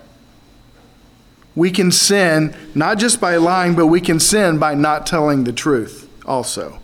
We 1.55 1.71
can 1.71 1.91
sin 1.91 2.55
not 2.73 2.97
just 2.97 3.19
by 3.19 3.35
lying, 3.35 3.75
but 3.75 3.87
we 3.87 4.01
can 4.01 4.19
sin 4.19 4.57
by 4.57 4.73
not 4.73 5.05
telling 5.05 5.43
the 5.43 5.53
truth 5.53 6.09
also. 6.25 6.79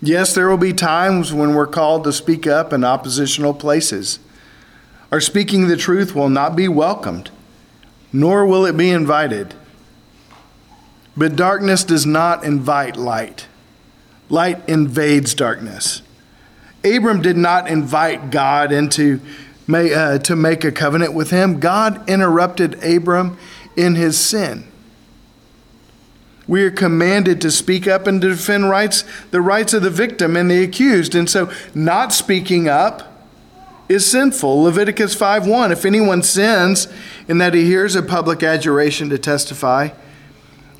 Yes, 0.00 0.34
there 0.34 0.48
will 0.48 0.56
be 0.56 0.72
times 0.72 1.32
when 1.32 1.54
we're 1.54 1.68
called 1.68 2.02
to 2.04 2.12
speak 2.12 2.46
up 2.46 2.72
in 2.72 2.82
oppositional 2.82 3.54
places. 3.54 4.18
Our 5.12 5.20
speaking 5.20 5.68
the 5.68 5.76
truth 5.76 6.14
will 6.14 6.28
not 6.28 6.56
be 6.56 6.66
welcomed, 6.66 7.30
nor 8.12 8.44
will 8.44 8.66
it 8.66 8.76
be 8.76 8.90
invited. 8.90 9.54
But 11.16 11.36
darkness 11.36 11.84
does 11.84 12.04
not 12.04 12.42
invite 12.42 12.96
light, 12.96 13.46
light 14.28 14.68
invades 14.68 15.34
darkness. 15.34 16.02
Abram 16.82 17.22
did 17.22 17.36
not 17.36 17.68
invite 17.68 18.30
God 18.30 18.72
into 18.72 19.20
may, 19.72 19.92
uh, 19.92 20.18
to 20.18 20.36
make 20.36 20.62
a 20.62 20.70
covenant 20.70 21.14
with 21.14 21.30
him, 21.30 21.58
God 21.58 22.08
interrupted 22.08 22.82
Abram 22.84 23.36
in 23.76 23.96
his 23.96 24.20
sin. 24.20 24.64
We 26.46 26.62
are 26.64 26.70
commanded 26.70 27.40
to 27.40 27.50
speak 27.50 27.88
up 27.88 28.06
and 28.06 28.20
to 28.20 28.28
defend 28.28 28.68
rights, 28.68 29.04
the 29.30 29.40
rights 29.40 29.72
of 29.72 29.82
the 29.82 29.90
victim 29.90 30.36
and 30.36 30.50
the 30.50 30.62
accused. 30.62 31.14
And 31.14 31.28
so 31.28 31.50
not 31.74 32.12
speaking 32.12 32.68
up 32.68 33.26
is 33.88 34.04
sinful. 34.04 34.62
Leviticus 34.62 35.14
5:1 35.14 35.72
If 35.72 35.84
anyone 35.84 36.22
sins 36.22 36.88
in 37.26 37.38
that 37.38 37.54
he 37.54 37.64
hears 37.64 37.94
a 37.94 38.02
public 38.02 38.42
adjuration 38.42 39.08
to 39.10 39.18
testify, 39.18 39.90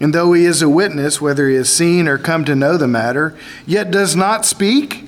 and 0.00 0.12
though 0.12 0.32
he 0.32 0.44
is 0.44 0.62
a 0.62 0.68
witness, 0.68 1.20
whether 1.20 1.48
he 1.48 1.54
has 1.54 1.70
seen 1.70 2.08
or 2.08 2.18
come 2.18 2.44
to 2.44 2.56
know 2.56 2.76
the 2.76 2.88
matter, 2.88 3.34
yet 3.66 3.90
does 3.90 4.16
not 4.16 4.44
speak, 4.44 5.04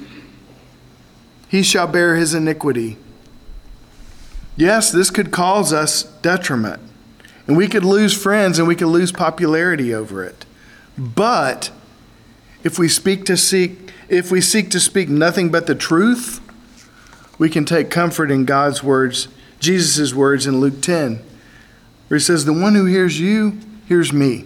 he 1.49 1.62
shall 1.62 1.88
bear 1.88 2.16
his 2.16 2.33
iniquity. 2.33 2.97
Yes, 4.57 4.90
this 4.90 5.11
could 5.11 5.31
cause 5.31 5.73
us 5.73 6.05
detriment. 6.05 6.81
And 7.47 7.57
we 7.57 7.69
could 7.69 7.85
lose 7.85 8.21
friends 8.21 8.59
and 8.59 8.67
we 8.67 8.77
could 8.77 8.88
lose 8.88 9.12
popularity 9.12 9.95
over 9.95 10.25
it. 10.25 10.47
But 10.97 11.71
if 12.62 12.79
we 12.79 12.88
speak 12.88 13.25
to 13.27 13.37
seek 13.37 13.85
if 14.09 14.31
we 14.31 14.40
seek 14.40 14.71
to 14.71 14.81
speak 14.81 15.09
nothing 15.09 15.51
but 15.51 15.67
the 15.67 15.75
truth, 15.75 16.40
we 17.38 17.49
can 17.49 17.64
take 17.64 17.90
comfort 17.90 18.31
in 18.31 18.45
God's 18.45 18.83
words, 18.83 19.29
Jesus' 19.61 20.14
words 20.14 20.47
in 20.47 20.61
Luke 20.61 20.83
10, 20.83 21.23
where 22.09 22.19
he 22.19 22.23
says, 22.23 22.45
The 22.45 22.53
one 22.53 22.75
who 22.75 22.85
hears 22.85 23.19
you 23.19 23.59
hears 23.87 24.12
me, 24.12 24.45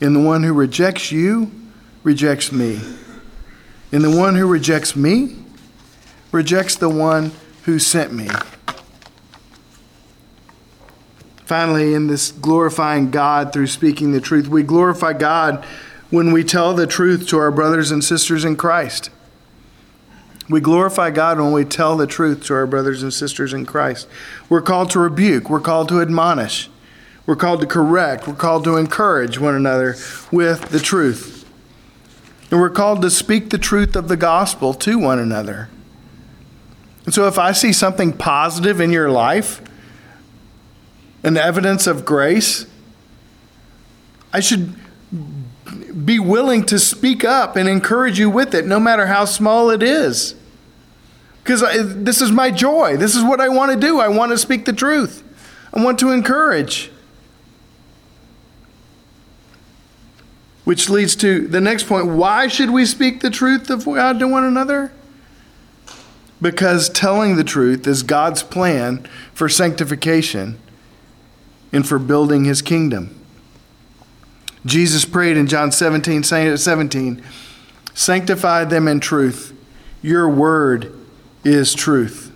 and 0.00 0.14
the 0.14 0.20
one 0.20 0.42
who 0.42 0.52
rejects 0.52 1.10
you 1.10 1.50
rejects 2.02 2.52
me. 2.52 2.80
And 3.90 4.04
the 4.04 4.14
one 4.14 4.34
who 4.34 4.46
rejects 4.46 4.94
me 4.94 5.36
rejects 6.30 6.76
the 6.76 6.90
one 6.90 7.32
who 7.64 7.78
sent 7.78 8.12
me. 8.12 8.28
Finally, 11.48 11.94
in 11.94 12.08
this 12.08 12.30
glorifying 12.30 13.10
God 13.10 13.54
through 13.54 13.68
speaking 13.68 14.12
the 14.12 14.20
truth, 14.20 14.48
we 14.48 14.62
glorify 14.62 15.14
God 15.14 15.64
when 16.10 16.30
we 16.30 16.44
tell 16.44 16.74
the 16.74 16.86
truth 16.86 17.26
to 17.28 17.38
our 17.38 17.50
brothers 17.50 17.90
and 17.90 18.04
sisters 18.04 18.44
in 18.44 18.54
Christ. 18.54 19.08
We 20.50 20.60
glorify 20.60 21.10
God 21.10 21.40
when 21.40 21.52
we 21.52 21.64
tell 21.64 21.96
the 21.96 22.06
truth 22.06 22.44
to 22.44 22.54
our 22.54 22.66
brothers 22.66 23.02
and 23.02 23.14
sisters 23.14 23.54
in 23.54 23.64
Christ. 23.64 24.08
We're 24.50 24.60
called 24.60 24.90
to 24.90 24.98
rebuke, 24.98 25.48
we're 25.48 25.58
called 25.60 25.88
to 25.88 26.02
admonish, 26.02 26.68
we're 27.24 27.34
called 27.34 27.62
to 27.62 27.66
correct, 27.66 28.28
we're 28.28 28.34
called 28.34 28.64
to 28.64 28.76
encourage 28.76 29.38
one 29.38 29.54
another 29.54 29.96
with 30.30 30.68
the 30.68 30.80
truth. 30.80 31.48
And 32.50 32.60
we're 32.60 32.68
called 32.68 33.00
to 33.00 33.10
speak 33.10 33.48
the 33.48 33.56
truth 33.56 33.96
of 33.96 34.08
the 34.08 34.18
gospel 34.18 34.74
to 34.74 34.98
one 34.98 35.18
another. 35.18 35.70
And 37.06 37.14
so 37.14 37.26
if 37.26 37.38
I 37.38 37.52
see 37.52 37.72
something 37.72 38.12
positive 38.12 38.82
in 38.82 38.92
your 38.92 39.10
life, 39.10 39.62
an 41.22 41.36
evidence 41.36 41.86
of 41.86 42.04
grace, 42.04 42.66
I 44.32 44.40
should 44.40 44.74
be 46.04 46.18
willing 46.18 46.64
to 46.64 46.78
speak 46.78 47.24
up 47.24 47.56
and 47.56 47.68
encourage 47.68 48.18
you 48.18 48.30
with 48.30 48.54
it, 48.54 48.66
no 48.66 48.78
matter 48.78 49.06
how 49.06 49.24
small 49.24 49.70
it 49.70 49.82
is. 49.82 50.34
Because 51.42 51.62
this 51.94 52.20
is 52.20 52.30
my 52.30 52.50
joy. 52.50 52.96
This 52.96 53.14
is 53.14 53.24
what 53.24 53.40
I 53.40 53.48
want 53.48 53.72
to 53.72 53.78
do. 53.78 54.00
I 54.00 54.08
want 54.08 54.32
to 54.32 54.38
speak 54.38 54.64
the 54.64 54.72
truth, 54.72 55.22
I 55.72 55.82
want 55.82 55.98
to 56.00 56.10
encourage. 56.10 56.90
Which 60.64 60.90
leads 60.90 61.16
to 61.16 61.48
the 61.48 61.62
next 61.62 61.84
point. 61.84 62.08
Why 62.08 62.46
should 62.46 62.68
we 62.68 62.84
speak 62.84 63.20
the 63.20 63.30
truth 63.30 63.70
of 63.70 63.86
God 63.86 64.18
to 64.18 64.28
one 64.28 64.44
another? 64.44 64.92
Because 66.42 66.90
telling 66.90 67.36
the 67.36 67.44
truth 67.44 67.86
is 67.86 68.02
God's 68.02 68.42
plan 68.42 69.08
for 69.32 69.48
sanctification 69.48 70.60
and 71.72 71.86
for 71.86 71.98
building 71.98 72.44
his 72.44 72.62
kingdom. 72.62 73.14
Jesus 74.64 75.04
prayed 75.04 75.36
in 75.36 75.46
John 75.46 75.72
17, 75.72 76.22
17, 76.22 77.22
Sanctify 77.94 78.64
them 78.64 78.86
in 78.86 79.00
truth. 79.00 79.52
Your 80.02 80.28
word 80.28 80.94
is 81.44 81.74
truth. 81.74 82.32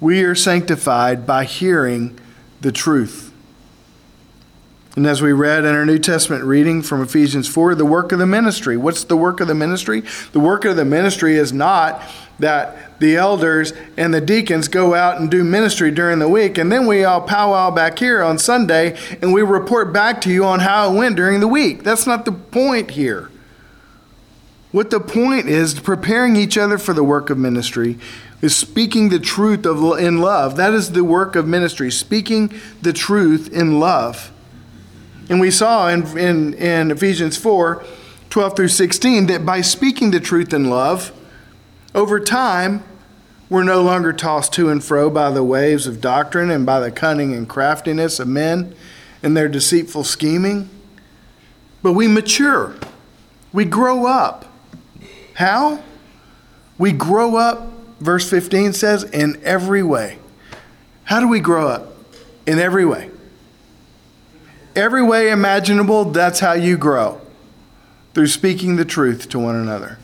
We 0.00 0.22
are 0.22 0.34
sanctified 0.34 1.26
by 1.26 1.44
hearing 1.44 2.18
the 2.60 2.72
truth. 2.72 3.32
And 4.94 5.06
as 5.06 5.22
we 5.22 5.32
read 5.32 5.64
in 5.64 5.74
our 5.74 5.86
New 5.86 5.98
Testament 5.98 6.44
reading 6.44 6.82
from 6.82 7.02
Ephesians 7.02 7.48
4, 7.48 7.74
the 7.74 7.86
work 7.86 8.12
of 8.12 8.18
the 8.18 8.26
ministry. 8.26 8.76
What's 8.76 9.04
the 9.04 9.16
work 9.16 9.40
of 9.40 9.48
the 9.48 9.54
ministry? 9.54 10.02
The 10.32 10.40
work 10.40 10.64
of 10.66 10.76
the 10.76 10.84
ministry 10.84 11.36
is 11.36 11.52
not 11.52 12.02
that 12.38 12.91
the 13.02 13.16
elders 13.16 13.74
and 13.96 14.14
the 14.14 14.20
deacons 14.20 14.68
go 14.68 14.94
out 14.94 15.20
and 15.20 15.30
do 15.30 15.44
ministry 15.44 15.90
during 15.90 16.20
the 16.20 16.28
week, 16.28 16.56
and 16.56 16.72
then 16.72 16.86
we 16.86 17.04
all 17.04 17.20
powwow 17.20 17.70
back 17.70 17.98
here 17.98 18.22
on 18.22 18.38
Sunday 18.38 18.96
and 19.20 19.34
we 19.34 19.42
report 19.42 19.92
back 19.92 20.20
to 20.22 20.30
you 20.30 20.44
on 20.44 20.60
how 20.60 20.90
it 20.90 20.96
went 20.96 21.16
during 21.16 21.40
the 21.40 21.48
week. 21.48 21.82
That's 21.82 22.06
not 22.06 22.24
the 22.24 22.32
point 22.32 22.92
here. 22.92 23.28
What 24.70 24.90
the 24.90 25.00
point 25.00 25.48
is, 25.48 25.78
preparing 25.78 26.36
each 26.36 26.56
other 26.56 26.78
for 26.78 26.94
the 26.94 27.04
work 27.04 27.28
of 27.28 27.36
ministry 27.36 27.98
is 28.40 28.56
speaking 28.56 29.10
the 29.10 29.18
truth 29.18 29.66
of, 29.66 29.98
in 29.98 30.18
love. 30.20 30.56
That 30.56 30.72
is 30.72 30.92
the 30.92 31.04
work 31.04 31.36
of 31.36 31.46
ministry, 31.46 31.90
speaking 31.90 32.52
the 32.80 32.92
truth 32.92 33.52
in 33.52 33.78
love. 33.80 34.32
And 35.28 35.40
we 35.40 35.50
saw 35.50 35.88
in, 35.88 36.06
in, 36.16 36.54
in 36.54 36.90
Ephesians 36.90 37.36
4 37.36 37.84
12 38.30 38.56
through 38.56 38.68
16 38.68 39.26
that 39.26 39.44
by 39.44 39.60
speaking 39.60 40.10
the 40.10 40.20
truth 40.20 40.54
in 40.54 40.70
love, 40.70 41.12
over 41.94 42.18
time, 42.18 42.82
we're 43.52 43.62
no 43.62 43.82
longer 43.82 44.14
tossed 44.14 44.54
to 44.54 44.70
and 44.70 44.82
fro 44.82 45.10
by 45.10 45.30
the 45.30 45.44
waves 45.44 45.86
of 45.86 46.00
doctrine 46.00 46.50
and 46.50 46.64
by 46.64 46.80
the 46.80 46.90
cunning 46.90 47.34
and 47.34 47.46
craftiness 47.46 48.18
of 48.18 48.26
men 48.26 48.74
and 49.22 49.36
their 49.36 49.46
deceitful 49.46 50.04
scheming, 50.04 50.70
but 51.82 51.92
we 51.92 52.08
mature. 52.08 52.74
We 53.52 53.66
grow 53.66 54.06
up. 54.06 54.46
How? 55.34 55.84
We 56.78 56.92
grow 56.92 57.36
up, 57.36 57.70
verse 58.00 58.28
15 58.28 58.72
says, 58.72 59.04
in 59.04 59.38
every 59.44 59.82
way. 59.82 60.18
How 61.04 61.20
do 61.20 61.28
we 61.28 61.38
grow 61.38 61.68
up? 61.68 61.92
In 62.46 62.58
every 62.58 62.86
way. 62.86 63.10
Every 64.74 65.02
way 65.02 65.30
imaginable, 65.30 66.06
that's 66.06 66.40
how 66.40 66.54
you 66.54 66.78
grow 66.78 67.20
through 68.14 68.28
speaking 68.28 68.76
the 68.76 68.86
truth 68.86 69.28
to 69.28 69.38
one 69.38 69.56
another. 69.56 69.98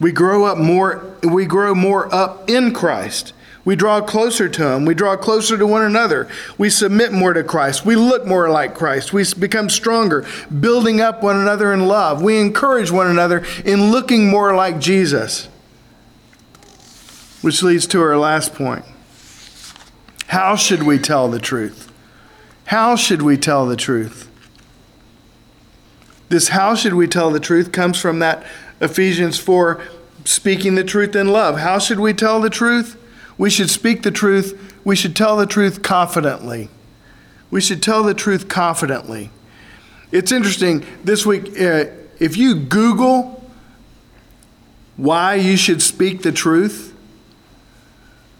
We 0.00 0.12
grow 0.12 0.44
up 0.44 0.58
more 0.58 1.16
we 1.22 1.46
grow 1.46 1.74
more 1.74 2.12
up 2.14 2.48
in 2.50 2.72
Christ. 2.72 3.32
We 3.64 3.76
draw 3.76 4.02
closer 4.02 4.48
to 4.48 4.72
him. 4.72 4.84
We 4.84 4.94
draw 4.94 5.16
closer 5.16 5.56
to 5.56 5.66
one 5.66 5.82
another. 5.82 6.28
We 6.58 6.68
submit 6.68 7.12
more 7.12 7.32
to 7.32 7.42
Christ. 7.42 7.86
We 7.86 7.96
look 7.96 8.26
more 8.26 8.50
like 8.50 8.74
Christ. 8.74 9.12
We 9.14 9.24
become 9.38 9.70
stronger, 9.70 10.26
building 10.60 11.00
up 11.00 11.22
one 11.22 11.38
another 11.38 11.72
in 11.72 11.86
love. 11.86 12.20
We 12.20 12.38
encourage 12.38 12.90
one 12.90 13.06
another 13.06 13.44
in 13.64 13.90
looking 13.90 14.28
more 14.28 14.54
like 14.54 14.80
Jesus. 14.80 15.48
Which 17.40 17.62
leads 17.62 17.86
to 17.88 18.02
our 18.02 18.18
last 18.18 18.54
point. 18.54 18.84
How 20.26 20.56
should 20.56 20.82
we 20.82 20.98
tell 20.98 21.30
the 21.30 21.38
truth? 21.38 21.90
How 22.66 22.96
should 22.96 23.22
we 23.22 23.36
tell 23.36 23.66
the 23.66 23.76
truth? 23.76 24.30
This 26.28 26.48
how 26.48 26.74
should 26.74 26.94
we 26.94 27.06
tell 27.06 27.30
the 27.30 27.40
truth 27.40 27.70
comes 27.70 28.00
from 28.00 28.18
that 28.18 28.44
Ephesians 28.84 29.38
4 29.38 29.82
speaking 30.24 30.74
the 30.74 30.84
truth 30.84 31.16
in 31.16 31.28
love. 31.28 31.58
How 31.58 31.78
should 31.78 32.00
we 32.00 32.12
tell 32.12 32.40
the 32.40 32.50
truth? 32.50 32.96
We 33.36 33.50
should 33.50 33.70
speak 33.70 34.02
the 34.02 34.10
truth. 34.10 34.74
We 34.84 34.94
should 34.94 35.16
tell 35.16 35.36
the 35.36 35.46
truth 35.46 35.82
confidently. 35.82 36.68
We 37.50 37.60
should 37.60 37.82
tell 37.82 38.02
the 38.02 38.14
truth 38.14 38.48
confidently. 38.48 39.30
It's 40.12 40.30
interesting 40.30 40.84
this 41.02 41.26
week, 41.26 41.60
uh, 41.60 41.86
if 42.18 42.36
you 42.36 42.54
Google 42.54 43.42
why 44.96 45.34
you 45.34 45.56
should 45.56 45.82
speak 45.82 46.22
the 46.22 46.30
truth, 46.30 46.94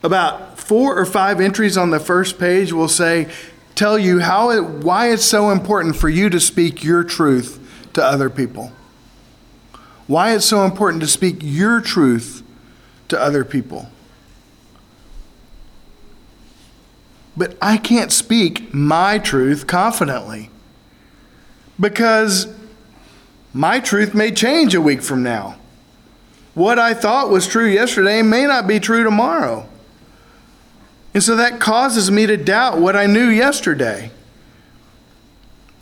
about 0.02 0.58
four 0.58 0.96
or 0.96 1.04
five 1.04 1.40
entries 1.40 1.76
on 1.76 1.90
the 1.90 1.98
first 1.98 2.38
page 2.38 2.72
will 2.72 2.88
say, 2.88 3.32
tell 3.74 3.98
you 3.98 4.20
how 4.20 4.50
it, 4.50 4.62
why 4.62 5.10
it's 5.10 5.24
so 5.24 5.50
important 5.50 5.96
for 5.96 6.08
you 6.08 6.30
to 6.30 6.38
speak 6.38 6.84
your 6.84 7.02
truth 7.02 7.58
to 7.94 8.04
other 8.04 8.30
people. 8.30 8.70
Why 10.06 10.34
it's 10.34 10.44
so 10.44 10.64
important 10.64 11.02
to 11.02 11.08
speak 11.08 11.38
your 11.40 11.80
truth 11.80 12.42
to 13.08 13.20
other 13.20 13.44
people. 13.44 13.88
But 17.36 17.56
I 17.60 17.76
can't 17.76 18.12
speak 18.12 18.72
my 18.72 19.18
truth 19.18 19.66
confidently 19.66 20.50
because 21.80 22.46
my 23.52 23.80
truth 23.80 24.14
may 24.14 24.30
change 24.30 24.74
a 24.74 24.80
week 24.80 25.02
from 25.02 25.22
now. 25.22 25.56
What 26.54 26.78
I 26.78 26.94
thought 26.94 27.30
was 27.30 27.48
true 27.48 27.66
yesterday 27.66 28.22
may 28.22 28.44
not 28.46 28.66
be 28.68 28.78
true 28.78 29.02
tomorrow. 29.02 29.68
And 31.12 31.22
so 31.22 31.36
that 31.36 31.60
causes 31.60 32.10
me 32.10 32.26
to 32.26 32.36
doubt 32.36 32.78
what 32.78 32.94
I 32.96 33.06
knew 33.06 33.28
yesterday. 33.28 34.10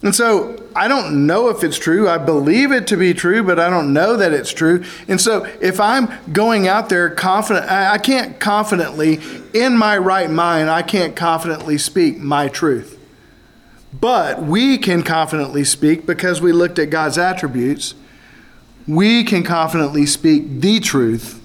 And 0.03 0.15
so 0.15 0.61
I 0.75 0.89
don't 0.89 1.27
know 1.27 1.49
if 1.49 1.63
it's 1.63 1.79
true. 1.79 2.09
I 2.09 2.19
believe 2.19 2.73
it 2.73 2.89
to 2.89 2.97
be 2.97 3.15
true, 3.15 3.43
but 3.43 3.61
I 3.61 3.71
don't 3.71 3.93
know 3.93 4.17
that 4.17 4.33
it's 4.33 4.53
true. 4.53 4.85
And 5.07 5.21
so 5.21 5.45
if 5.61 5.79
I'm 5.79 6.09
going 6.33 6.67
out 6.67 6.89
there 6.89 7.09
confident, 7.11 7.71
I 7.71 7.99
can't 7.99 8.41
confidently, 8.41 9.21
in 9.55 9.77
my 9.77 9.97
right 9.97 10.29
mind, 10.29 10.71
I 10.71 10.83
can't 10.83 11.15
confidently 11.15 11.79
speak 11.79 12.19
my 12.19 12.49
truth. 12.49 12.99
But 13.93 14.43
we 14.43 14.77
can 14.79 15.03
confidently 15.03 15.65
speak 15.65 16.05
because 16.05 16.41
we 16.41 16.51
looked 16.51 16.79
at 16.81 16.91
God's 16.91 17.19
attributes. 17.19 17.95
We 18.89 19.23
can 19.23 19.45
confidently 19.45 20.07
speak 20.07 20.61
the 20.61 20.81
truth, 20.81 21.41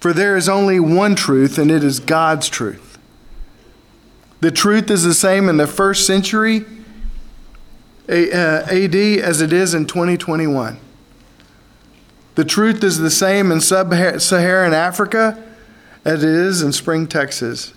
for 0.00 0.12
there 0.12 0.36
is 0.36 0.48
only 0.48 0.78
one 0.78 1.14
truth, 1.14 1.56
and 1.56 1.70
it 1.70 1.82
is 1.82 2.00
God's 2.00 2.50
truth. 2.50 2.98
The 4.40 4.50
truth 4.50 4.90
is 4.90 5.04
the 5.04 5.14
same 5.14 5.48
in 5.48 5.56
the 5.56 5.66
first 5.66 6.06
century 6.06 6.66
AD 8.08 8.94
uh, 8.94 9.22
as 9.22 9.40
it 9.40 9.52
is 9.52 9.74
in 9.74 9.86
2021. 9.86 10.78
The 12.34 12.44
truth 12.44 12.82
is 12.82 12.98
the 12.98 13.10
same 13.10 13.52
in 13.52 13.60
sub 13.60 13.92
Saharan 14.20 14.74
Africa 14.74 15.42
as 16.04 16.22
it 16.22 16.30
is 16.30 16.62
in 16.62 16.72
Spring, 16.72 17.06
Texas. 17.06 17.72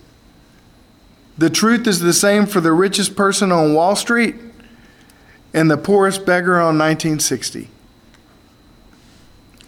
The 1.38 1.50
truth 1.50 1.88
is 1.88 2.00
the 2.00 2.14
same 2.14 2.48
for 2.48 2.60
the 2.60 2.72
richest 2.72 3.16
person 3.16 3.52
on 3.52 3.74
Wall 3.74 3.96
Street 3.96 4.36
and 5.54 5.70
the 5.70 5.78
poorest 5.78 6.26
beggar 6.26 6.56
on 6.56 6.78
1960. 6.78 7.70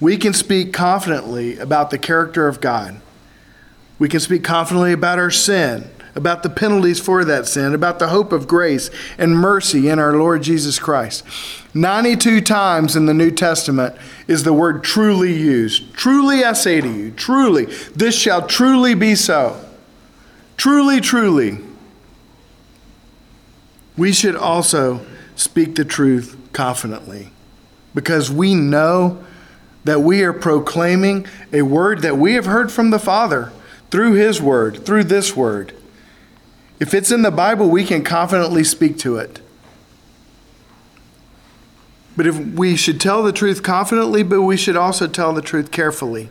We 0.01 0.17
can 0.17 0.33
speak 0.33 0.73
confidently 0.73 1.57
about 1.57 1.91
the 1.91 1.97
character 1.97 2.47
of 2.47 2.59
God. 2.59 2.99
We 3.99 4.09
can 4.09 4.19
speak 4.19 4.43
confidently 4.43 4.93
about 4.93 5.19
our 5.19 5.29
sin, 5.29 5.89
about 6.19 6.43
the 6.43 6.49
penalties 6.49 6.99
for 6.99 7.23
that 7.23 7.47
sin, 7.47 7.73
about 7.73 7.97
the 7.97 8.09
hope 8.09 8.31
of 8.33 8.47
grace 8.47 8.91
and 9.17 9.37
mercy 9.37 9.87
in 9.87 9.97
our 9.97 10.13
Lord 10.13 10.43
Jesus 10.43 10.77
Christ. 10.77 11.23
92 11.73 12.41
times 12.41 12.95
in 12.95 13.05
the 13.05 13.13
New 13.13 13.31
Testament 13.31 13.95
is 14.27 14.43
the 14.43 14.53
word 14.53 14.83
truly 14.83 15.33
used. 15.33 15.93
Truly, 15.93 16.43
I 16.43 16.53
say 16.53 16.81
to 16.81 16.91
you, 16.91 17.11
truly, 17.11 17.65
this 17.95 18.19
shall 18.19 18.45
truly 18.45 18.93
be 18.93 19.15
so. 19.15 19.63
Truly, 20.57 20.99
truly. 20.99 21.59
We 23.97 24.11
should 24.11 24.35
also 24.35 25.05
speak 25.35 25.75
the 25.75 25.85
truth 25.85 26.37
confidently 26.51 27.31
because 27.95 28.29
we 28.29 28.55
know 28.55 29.23
that 29.85 30.01
we 30.01 30.21
are 30.23 30.33
proclaiming 30.33 31.25
a 31.53 31.61
word 31.61 32.01
that 32.01 32.17
we 32.17 32.33
have 32.33 32.45
heard 32.45 32.71
from 32.71 32.89
the 32.89 32.99
Father 32.99 33.53
through 33.89 34.13
His 34.13 34.41
word, 34.41 34.85
through 34.85 35.05
this 35.05 35.35
word. 35.35 35.73
If 36.79 36.93
it's 36.93 37.11
in 37.11 37.23
the 37.23 37.31
Bible, 37.31 37.69
we 37.69 37.83
can 37.83 38.03
confidently 38.03 38.63
speak 38.63 38.97
to 38.99 39.17
it. 39.17 39.41
But 42.15 42.25
if 42.25 42.37
we 42.37 42.75
should 42.75 42.99
tell 42.99 43.23
the 43.23 43.31
truth 43.31 43.63
confidently, 43.63 44.23
but 44.23 44.41
we 44.41 44.57
should 44.57 44.75
also 44.75 45.07
tell 45.07 45.33
the 45.33 45.41
truth 45.41 45.71
carefully. 45.71 46.29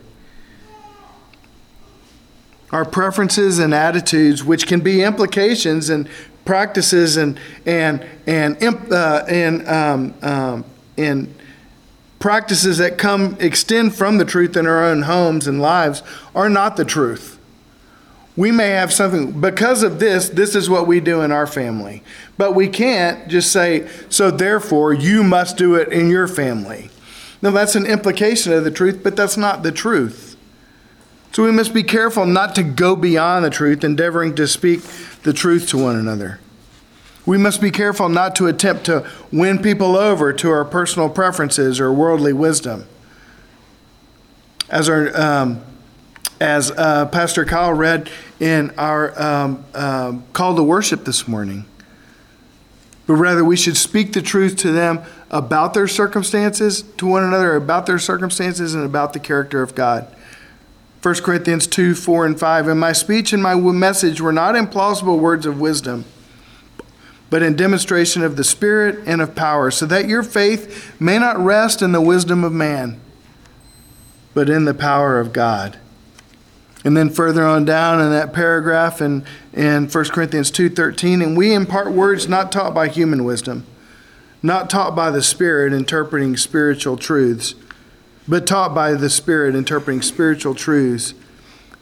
Our 2.71 2.85
preferences 2.85 3.59
and 3.59 3.75
attitudes, 3.75 4.45
which 4.45 4.67
can 4.67 4.81
be 4.81 5.03
implications 5.03 5.89
and 5.89 6.09
practices 6.45 7.17
and 7.17 7.39
and 7.65 8.05
and 8.27 8.93
uh, 8.93 9.25
and 9.29 9.67
um, 9.69 10.15
um, 10.21 10.65
and 10.99 11.35
practices 12.19 12.77
that 12.79 12.99
come 12.99 13.37
extend 13.41 13.95
from 13.95 14.19
the 14.19 14.25
truth 14.27 14.57
in 14.57 14.67
our 14.67 14.85
own 14.85 15.03
homes 15.03 15.47
and 15.47 15.61
lives, 15.61 16.03
are 16.35 16.51
not 16.51 16.77
the 16.77 16.85
truth 16.85 17.38
we 18.39 18.53
may 18.53 18.69
have 18.69 18.93
something 18.93 19.41
because 19.41 19.83
of 19.83 19.99
this 19.99 20.29
this 20.29 20.55
is 20.55 20.71
what 20.71 20.87
we 20.87 21.01
do 21.01 21.23
in 21.23 21.33
our 21.33 21.47
family. 21.47 22.05
But 22.37 22.53
we 22.53 22.69
can't 22.69 23.27
just 23.29 23.53
say 23.53 23.89
so 24.09 24.31
therefore 24.31 24.93
you 24.93 25.25
must 25.25 25.57
do 25.57 25.75
it 25.75 25.89
in 25.89 26.09
your 26.09 26.29
family. 26.29 26.91
Now 27.43 27.51
that's 27.51 27.75
an 27.75 27.85
implication 27.85 28.53
of 28.53 28.63
the 28.63 28.71
truth 28.71 29.01
but 29.03 29.17
that's 29.17 29.37
not 29.37 29.65
the 29.65 29.73
truth. 29.73 30.37
So 31.33 31.43
we 31.43 31.51
must 31.51 31.75
be 31.75 31.83
careful 31.83 32.27
not 32.27 32.55
to 32.55 32.63
go 32.63 32.95
beyond 32.95 33.45
the 33.45 33.51
truth 33.51 33.83
endeavoring 33.83 34.37
to 34.37 34.47
speak 34.47 34.83
the 35.25 35.33
truth 35.33 35.69
to 35.71 35.79
one 35.79 35.97
another. 35.97 36.39
We 37.27 37.39
must 37.39 37.61
be 37.61 37.73
careful 37.73 38.09
not 38.09 38.37
to 38.37 38.47
attempt 38.47 38.85
to 38.85 39.05
win 39.33 39.61
people 39.61 39.97
over 39.97 40.33
to 40.33 40.51
our 40.51 40.65
personal 40.65 41.11
preferences 41.11 41.81
or 41.81 41.93
worldly 41.93 42.33
wisdom. 42.33 42.87
As 44.71 44.89
our 44.89 45.21
um, 45.21 45.65
as 46.41 46.71
uh, 46.71 47.07
Pastor 47.07 47.45
Kyle 47.45 47.73
read 47.73 48.11
in 48.41 48.71
our 48.79 49.21
um, 49.21 49.65
um, 49.75 50.25
call 50.33 50.55
to 50.57 50.63
worship 50.63 51.05
this 51.05 51.27
morning. 51.27 51.65
But 53.07 53.15
rather, 53.15 53.45
we 53.45 53.57
should 53.57 53.77
speak 53.77 54.13
the 54.13 54.23
truth 54.23 54.57
to 54.57 54.71
them 54.71 55.01
about 55.31 55.75
their 55.75 55.89
circumstances, 55.89 56.83
to 56.99 57.07
one 57.07 57.25
another 57.25 57.57
about 57.57 57.87
their 57.87 57.99
circumstances, 57.99 58.75
and 58.75 58.85
about 58.85 59.15
the 59.15 59.19
character 59.19 59.63
of 59.63 59.75
God. 59.75 60.15
1 61.03 61.15
Corinthians 61.17 61.67
2 61.67 61.95
4 61.95 62.27
and 62.27 62.39
5. 62.39 62.69
And 62.69 62.79
my 62.79 62.93
speech 62.93 63.33
and 63.33 63.43
my 63.43 63.55
message 63.55 64.21
were 64.21 64.33
not 64.33 64.55
implausible 64.55 65.19
words 65.19 65.47
of 65.47 65.61
wisdom, 65.61 66.05
but 67.31 67.43
in 67.43 67.57
demonstration 67.57 68.23
of 68.23 68.37
the 68.37 68.45
Spirit 68.45 69.07
and 69.07 69.23
of 69.23 69.35
power, 69.35 69.71
so 69.71 69.87
that 69.87 70.07
your 70.07 70.23
faith 70.23 71.01
may 71.01 71.19
not 71.19 71.39
rest 71.39 71.83
in 71.83 71.93
the 71.93 72.01
wisdom 72.01 72.45
of 72.45 72.53
man, 72.53 73.01
but 74.35 74.51
in 74.51 74.67
the 74.67 74.75
power 74.75 75.19
of 75.19 75.33
God. 75.33 75.79
And 76.85 76.97
then 76.97 77.11
further 77.11 77.45
on 77.45 77.65
down 77.65 78.01
in 78.01 78.11
that 78.11 78.33
paragraph 78.33 79.01
in, 79.01 79.25
in 79.53 79.89
1 79.89 80.05
Corinthians 80.07 80.51
2.13, 80.53 81.23
and 81.23 81.37
we 81.37 81.53
impart 81.53 81.91
words 81.91 82.29
not 82.29 82.53
taught 82.53 82.73
by 82.73 82.89
human 82.89 83.25
wisdom, 83.25 83.67
not 84.43 84.71
taught 84.71 84.95
by 84.95 85.11
the 85.11 85.23
Spirit 85.23 85.73
interpreting 85.73 86.37
spiritual 86.37 86.97
truths, 86.97 87.55
but 88.29 88.47
taught 88.47 88.75
by 88.75 88.95
the 88.95 89.11
Spirit 89.11 89.57
interpreting 89.57 90.03
spiritual 90.03 90.55
truths 90.55 91.15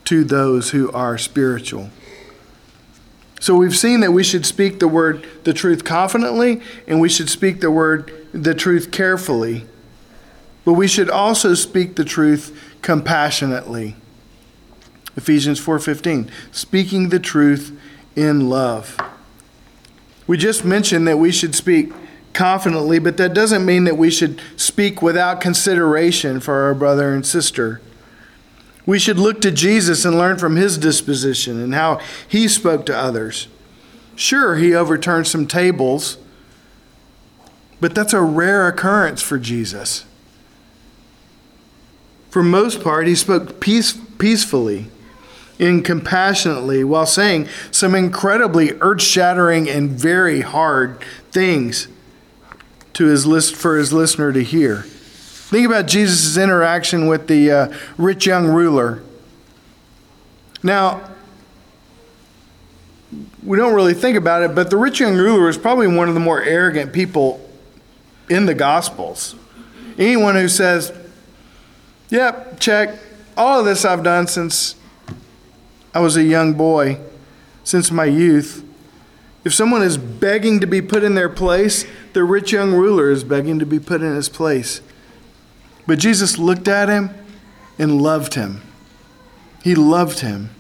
to 0.07 0.25
those 0.25 0.71
who 0.71 0.91
are 0.93 1.19
spiritual. 1.19 1.91
So 3.41 3.55
we've 3.55 3.77
seen 3.77 4.01
that 4.01 4.13
we 4.13 4.25
should 4.25 4.47
speak 4.47 4.79
the 4.79 4.89
word, 4.89 5.27
the 5.45 5.53
truth 5.53 5.85
confidently, 5.85 6.63
and 6.87 7.01
we 7.01 7.09
should 7.09 7.29
speak 7.29 7.61
the 7.61 7.71
word, 7.71 8.13
the 8.33 8.55
truth 8.55 8.91
carefully. 8.91 9.67
But 10.65 10.73
we 10.73 10.89
should 10.89 11.11
also 11.11 11.55
speak 11.55 11.97
the 11.97 12.05
truth 12.05 12.59
compassionately. 12.81 13.97
Ephesians 15.17 15.59
4:15, 15.59 16.31
speaking 16.53 17.09
the 17.09 17.19
truth 17.19 17.73
in 18.15 18.49
love. 18.49 18.97
We 20.27 20.37
just 20.37 20.65
mentioned 20.65 21.07
that 21.09 21.19
we 21.19 21.33
should 21.33 21.55
speak 21.55 21.93
confidently, 22.33 22.99
but 22.99 23.17
that 23.17 23.33
doesn't 23.33 23.65
mean 23.65 23.85
that 23.85 23.97
we 23.97 24.11
should 24.11 24.41
speak 24.57 25.01
without 25.01 25.41
consideration 25.41 26.41
for 26.41 26.63
our 26.65 26.75
brother 26.75 27.15
and 27.15 27.25
sister. 27.25 27.81
We 28.85 28.99
should 28.99 29.19
look 29.19 29.41
to 29.41 29.51
Jesus 29.51 30.05
and 30.05 30.19
learn 30.19 30.37
from 30.37 30.57
his 30.57 30.79
disposition 30.79 31.61
and 31.61 31.75
how 31.75 31.99
he 32.29 32.47
spoke 32.47 32.85
to 32.87 32.97
others. 32.97 33.49
Sure, 34.15 34.57
he 34.57 34.75
overturned 34.75 35.27
some 35.27 35.47
tables, 35.47 36.19
but 37.81 37.95
that's 37.95 38.13
a 38.13 38.21
rare 38.21 38.69
occurrence 38.69 39.23
for 39.23 39.39
Jesus. 39.39 40.05
For 42.31 42.43
most 42.43 42.83
part, 42.83 43.07
he 43.07 43.15
spoke 43.15 43.61
peace, 43.61 43.99
peacefully 44.19 44.91
and 45.59 45.85
compassionately 45.85 46.85
while 46.85 47.07
saying 47.07 47.49
some 47.71 47.95
incredibly 47.95 48.73
earth 48.81 49.03
shattering 49.03 49.69
and 49.69 49.91
very 49.91 50.43
hard 50.43 51.01
things 51.31 51.89
to 52.93 53.07
his 53.07 53.27
list 53.27 53.55
for 53.55 53.77
his 53.77 53.93
listener 53.93 54.33
to 54.33 54.43
hear. 54.43 54.83
Think 54.83 55.67
about 55.67 55.87
Jesus' 55.87 56.37
interaction 56.37 57.07
with 57.07 57.29
the 57.29 57.51
uh, 57.51 57.75
rich 57.97 58.27
young 58.27 58.47
ruler. 58.47 59.03
Now, 60.63 61.09
we 63.43 63.57
don't 63.57 63.75
really 63.75 63.95
think 63.95 64.17
about 64.17 64.43
it, 64.43 64.55
but 64.55 64.71
the 64.71 64.77
rich 64.77 64.99
young 64.99 65.17
ruler 65.17 65.49
is 65.49 65.57
probably 65.57 65.87
one 65.87 66.09
of 66.09 66.15
the 66.15 66.21
more 66.21 66.43
arrogant 66.43 66.93
people 66.93 67.49
in 68.29 68.47
the 68.47 68.55
Gospels. 68.55 69.37
Anyone 69.99 70.35
who 70.35 70.49
says, 70.49 70.93
Yep, 72.11 72.61
check, 72.61 72.99
all 73.37 73.61
of 73.61 73.67
this 73.67 73.85
I've 73.85 74.03
done 74.03 74.27
since 74.27 74.75
I 75.97 75.99
was 75.99 76.19
a 76.19 76.23
young 76.23 76.53
boy 76.53 76.99
since 77.65 77.91
my 77.91 78.05
youth. 78.05 78.63
If 79.47 79.55
someone 79.55 79.81
is 79.81 79.97
begging 79.97 80.61
to 80.61 80.67
be 80.67 80.83
put 80.83 81.03
in 81.03 81.15
their 81.15 81.31
place, 81.31 81.87
the 82.13 82.23
rich 82.23 82.53
young 82.53 82.75
ruler 82.75 83.11
is 83.11 83.25
begging 83.25 83.59
to 83.61 83.65
be 83.65 83.81
put 83.81 84.03
in 84.03 84.15
his 84.15 84.29
place. 84.29 84.83
But 85.87 85.99
Jesus 85.99 86.37
looked 86.37 86.69
at 86.69 86.91
him 86.91 87.15
and 87.79 88.03
loved 88.03 88.35
him. 88.35 88.61
He 89.65 89.75
loved 89.75 90.19
him 90.21 90.51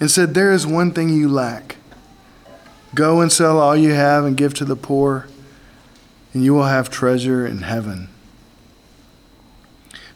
and 0.00 0.10
said, 0.10 0.32
There 0.32 0.50
is 0.50 0.66
one 0.66 0.92
thing 0.92 1.10
you 1.10 1.28
lack. 1.28 1.76
Go 2.94 3.20
and 3.20 3.30
sell 3.30 3.58
all 3.58 3.76
you 3.76 3.92
have 3.92 4.24
and 4.24 4.34
give 4.34 4.54
to 4.54 4.64
the 4.64 4.76
poor, 4.76 5.26
and 6.32 6.42
you 6.42 6.54
will 6.54 6.64
have 6.64 6.88
treasure 6.88 7.46
in 7.46 7.58
heaven. 7.58 8.08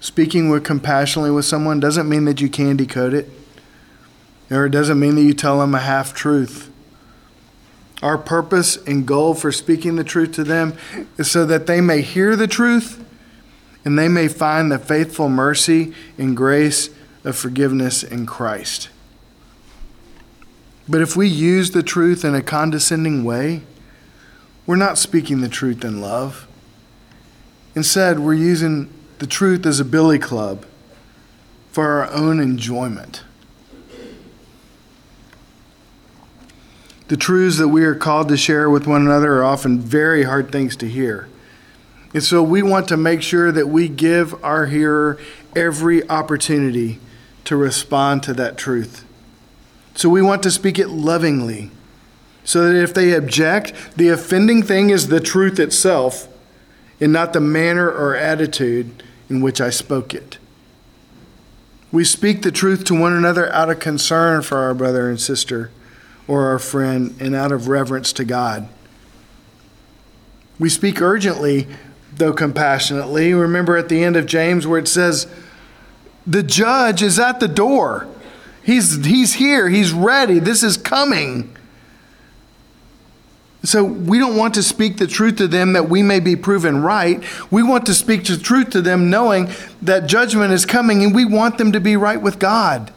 Speaking 0.00 0.48
with 0.48 0.64
compassionately 0.64 1.32
with 1.32 1.44
someone 1.44 1.80
doesn't 1.80 2.08
mean 2.08 2.24
that 2.24 2.40
you 2.40 2.48
candy 2.48 2.86
coat 2.86 3.12
it. 3.12 3.30
Or 4.50 4.66
it 4.66 4.70
doesn't 4.70 4.98
mean 4.98 5.14
that 5.16 5.22
you 5.22 5.34
tell 5.34 5.60
them 5.60 5.74
a 5.74 5.80
half 5.80 6.14
truth. 6.14 6.70
Our 8.02 8.16
purpose 8.16 8.76
and 8.76 9.06
goal 9.06 9.34
for 9.34 9.50
speaking 9.50 9.96
the 9.96 10.04
truth 10.04 10.32
to 10.32 10.44
them 10.44 10.74
is 11.18 11.30
so 11.30 11.44
that 11.46 11.66
they 11.66 11.80
may 11.80 12.00
hear 12.00 12.36
the 12.36 12.46
truth 12.46 13.04
and 13.84 13.98
they 13.98 14.08
may 14.08 14.28
find 14.28 14.70
the 14.70 14.78
faithful 14.78 15.28
mercy 15.28 15.92
and 16.16 16.36
grace 16.36 16.90
of 17.24 17.36
forgiveness 17.36 18.02
in 18.02 18.26
Christ. 18.26 18.88
But 20.88 21.02
if 21.02 21.16
we 21.16 21.28
use 21.28 21.72
the 21.72 21.82
truth 21.82 22.24
in 22.24 22.34
a 22.34 22.42
condescending 22.42 23.24
way, 23.24 23.62
we're 24.66 24.76
not 24.76 24.98
speaking 24.98 25.40
the 25.40 25.48
truth 25.48 25.84
in 25.84 26.00
love. 26.00 26.46
Instead, 27.74 28.20
we're 28.20 28.34
using 28.34 28.92
the 29.18 29.26
truth 29.26 29.66
as 29.66 29.80
a 29.80 29.84
billy 29.84 30.18
club 30.18 30.64
for 31.70 31.86
our 31.86 32.10
own 32.10 32.40
enjoyment. 32.40 33.22
The 37.08 37.16
truths 37.16 37.56
that 37.56 37.68
we 37.68 37.84
are 37.84 37.94
called 37.94 38.28
to 38.28 38.36
share 38.36 38.68
with 38.68 38.86
one 38.86 39.02
another 39.02 39.38
are 39.38 39.44
often 39.44 39.80
very 39.80 40.24
hard 40.24 40.52
things 40.52 40.76
to 40.76 40.88
hear. 40.88 41.28
And 42.12 42.22
so 42.22 42.42
we 42.42 42.62
want 42.62 42.88
to 42.88 42.96
make 42.96 43.22
sure 43.22 43.50
that 43.50 43.68
we 43.68 43.88
give 43.88 44.42
our 44.44 44.66
hearer 44.66 45.18
every 45.56 46.08
opportunity 46.08 47.00
to 47.44 47.56
respond 47.56 48.22
to 48.24 48.34
that 48.34 48.58
truth. 48.58 49.04
So 49.94 50.10
we 50.10 50.22
want 50.22 50.42
to 50.42 50.50
speak 50.50 50.78
it 50.78 50.88
lovingly, 50.88 51.70
so 52.44 52.70
that 52.70 52.80
if 52.80 52.92
they 52.92 53.12
object, 53.12 53.72
the 53.96 54.08
offending 54.08 54.62
thing 54.62 54.90
is 54.90 55.08
the 55.08 55.20
truth 55.20 55.58
itself 55.58 56.28
and 57.00 57.12
not 57.12 57.32
the 57.32 57.40
manner 57.40 57.90
or 57.90 58.14
attitude 58.14 59.02
in 59.30 59.40
which 59.40 59.60
I 59.60 59.70
spoke 59.70 60.14
it. 60.14 60.38
We 61.90 62.04
speak 62.04 62.42
the 62.42 62.52
truth 62.52 62.84
to 62.84 62.98
one 62.98 63.14
another 63.14 63.50
out 63.52 63.70
of 63.70 63.80
concern 63.80 64.42
for 64.42 64.58
our 64.58 64.74
brother 64.74 65.08
and 65.08 65.18
sister 65.18 65.70
or 66.28 66.46
our 66.46 66.58
friend 66.58 67.16
and 67.18 67.34
out 67.34 67.50
of 67.50 67.66
reverence 67.66 68.12
to 68.12 68.24
God. 68.24 68.68
We 70.58 70.68
speak 70.68 71.00
urgently, 71.00 71.66
though 72.14 72.32
compassionately. 72.32 73.32
Remember 73.32 73.76
at 73.76 73.88
the 73.88 74.04
end 74.04 74.16
of 74.16 74.26
James 74.26 74.66
where 74.66 74.78
it 74.78 74.88
says, 74.88 75.26
The 76.26 76.42
judge 76.42 77.02
is 77.02 77.18
at 77.18 77.40
the 77.40 77.48
door. 77.48 78.06
He's, 78.62 79.04
he's 79.06 79.34
here. 79.34 79.68
He's 79.68 79.92
ready. 79.92 80.38
This 80.38 80.62
is 80.62 80.76
coming. 80.76 81.56
So 83.64 83.82
we 83.82 84.18
don't 84.18 84.36
want 84.36 84.54
to 84.54 84.62
speak 84.62 84.98
the 84.98 85.06
truth 85.06 85.36
to 85.36 85.48
them 85.48 85.72
that 85.72 85.88
we 85.88 86.02
may 86.02 86.20
be 86.20 86.36
proven 86.36 86.82
right. 86.82 87.22
We 87.50 87.62
want 87.62 87.86
to 87.86 87.94
speak 87.94 88.24
the 88.24 88.36
truth 88.36 88.70
to 88.70 88.82
them 88.82 89.10
knowing 89.10 89.50
that 89.82 90.06
judgment 90.06 90.52
is 90.52 90.64
coming 90.64 91.02
and 91.02 91.14
we 91.14 91.24
want 91.24 91.58
them 91.58 91.72
to 91.72 91.80
be 91.80 91.96
right 91.96 92.20
with 92.20 92.38
God. 92.38 92.92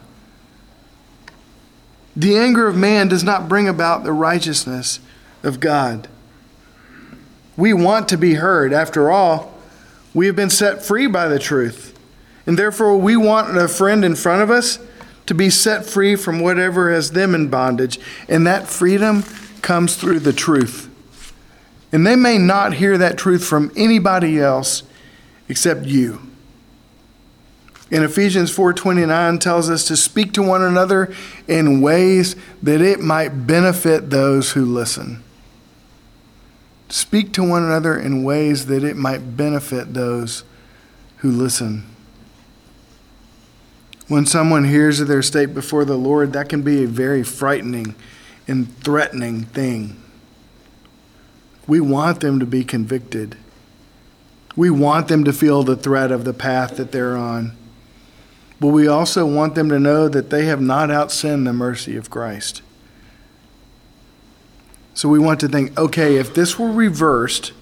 The 2.14 2.36
anger 2.36 2.66
of 2.66 2.76
man 2.76 3.08
does 3.08 3.24
not 3.24 3.48
bring 3.48 3.68
about 3.68 4.04
the 4.04 4.12
righteousness 4.12 5.00
of 5.42 5.60
God. 5.60 6.08
We 7.56 7.72
want 7.72 8.08
to 8.08 8.16
be 8.16 8.34
heard. 8.34 8.72
After 8.72 9.10
all, 9.10 9.54
we 10.14 10.26
have 10.26 10.36
been 10.36 10.50
set 10.50 10.84
free 10.84 11.06
by 11.06 11.28
the 11.28 11.38
truth. 11.38 11.98
And 12.46 12.58
therefore, 12.58 12.96
we 12.96 13.16
want 13.16 13.56
a 13.56 13.68
friend 13.68 14.04
in 14.04 14.14
front 14.14 14.42
of 14.42 14.50
us 14.50 14.78
to 15.26 15.34
be 15.34 15.48
set 15.48 15.86
free 15.86 16.16
from 16.16 16.40
whatever 16.40 16.90
has 16.90 17.12
them 17.12 17.34
in 17.34 17.48
bondage. 17.48 17.98
And 18.28 18.46
that 18.46 18.66
freedom 18.66 19.22
comes 19.62 19.96
through 19.96 20.20
the 20.20 20.32
truth. 20.32 20.90
And 21.92 22.06
they 22.06 22.16
may 22.16 22.38
not 22.38 22.74
hear 22.74 22.98
that 22.98 23.16
truth 23.16 23.44
from 23.44 23.70
anybody 23.76 24.40
else 24.40 24.82
except 25.48 25.84
you. 25.84 26.31
In 27.92 28.02
Ephesians 28.02 28.50
4:29 28.50 29.38
tells 29.38 29.68
us 29.68 29.84
to 29.84 29.98
speak 29.98 30.32
to 30.32 30.42
one 30.42 30.62
another 30.62 31.12
in 31.46 31.82
ways 31.82 32.34
that 32.62 32.80
it 32.80 33.00
might 33.00 33.46
benefit 33.46 34.08
those 34.08 34.52
who 34.52 34.64
listen. 34.64 35.22
Speak 36.88 37.34
to 37.34 37.44
one 37.44 37.62
another 37.62 37.94
in 37.94 38.24
ways 38.24 38.64
that 38.66 38.82
it 38.82 38.96
might 38.96 39.36
benefit 39.36 39.92
those 39.92 40.42
who 41.18 41.30
listen. 41.30 41.84
When 44.08 44.24
someone 44.24 44.64
hears 44.64 44.98
of 44.98 45.08
their 45.08 45.22
state 45.22 45.52
before 45.52 45.84
the 45.84 45.98
Lord, 45.98 46.32
that 46.32 46.48
can 46.48 46.62
be 46.62 46.82
a 46.82 46.88
very 46.88 47.22
frightening 47.22 47.94
and 48.48 48.74
threatening 48.78 49.42
thing. 49.42 49.98
We 51.66 51.80
want 51.80 52.20
them 52.20 52.40
to 52.40 52.46
be 52.46 52.64
convicted. 52.64 53.36
We 54.56 54.70
want 54.70 55.08
them 55.08 55.24
to 55.24 55.32
feel 55.32 55.62
the 55.62 55.76
threat 55.76 56.10
of 56.10 56.24
the 56.24 56.32
path 56.32 56.78
that 56.78 56.90
they're 56.90 57.18
on. 57.18 57.52
But 58.62 58.68
we 58.68 58.86
also 58.86 59.26
want 59.26 59.56
them 59.56 59.68
to 59.70 59.80
know 59.80 60.08
that 60.08 60.30
they 60.30 60.44
have 60.44 60.60
not 60.60 60.88
outsinned 60.88 61.46
the 61.46 61.52
mercy 61.52 61.96
of 61.96 62.10
Christ. 62.10 62.62
So 64.94 65.08
we 65.08 65.18
want 65.18 65.40
to 65.40 65.48
think 65.48 65.76
okay, 65.76 66.14
if 66.14 66.32
this 66.32 66.60
were 66.60 66.70
reversed, 66.70 67.54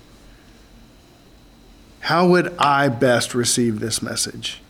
how 2.01 2.28
would 2.28 2.55
I 2.59 2.90
best 2.90 3.34
receive 3.34 3.80
this 3.80 4.03
message? 4.03 4.61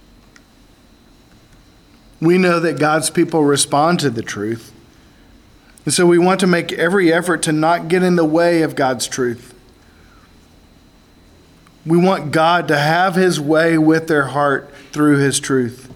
We 2.20 2.39
know 2.39 2.61
that 2.61 2.78
God's 2.78 3.11
people 3.11 3.43
respond 3.43 3.99
to 3.99 4.09
the 4.09 4.22
truth. 4.22 4.72
And 5.85 5.93
so 5.93 6.07
we 6.07 6.16
want 6.16 6.39
to 6.41 6.47
make 6.47 6.70
every 6.74 7.12
effort 7.12 7.43
to 7.43 7.53
not 7.53 7.89
get 7.89 8.05
in 8.05 8.14
the 8.14 8.24
way 8.24 8.62
of 8.62 8.76
God's 8.76 9.09
truth. 9.09 9.53
We 11.85 11.99
want 11.99 12.31
God 12.31 12.68
to 12.68 12.78
have 12.78 13.16
his 13.16 13.41
way 13.41 13.76
with 13.76 14.07
their 14.07 14.26
heart 14.26 14.72
through 14.93 15.18
his 15.18 15.41
truth, 15.41 15.89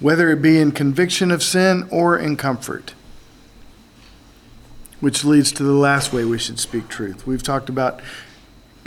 whether 0.00 0.30
it 0.30 0.40
be 0.40 0.58
in 0.58 0.72
conviction 0.72 1.30
of 1.30 1.42
sin 1.42 1.86
or 1.90 2.16
in 2.18 2.36
comfort. 2.36 2.94
Which 5.00 5.24
leads 5.24 5.52
to 5.52 5.62
the 5.62 5.72
last 5.72 6.12
way 6.12 6.24
we 6.24 6.38
should 6.38 6.58
speak 6.58 6.88
truth. 6.88 7.26
We've 7.26 7.42
talked 7.42 7.68
about 7.68 8.00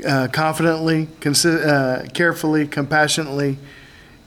uh, 0.06 0.28
confidently, 0.32 1.08
consi- 1.20 1.66
uh, 1.66 2.10
carefully, 2.10 2.68
compassionately, 2.68 3.58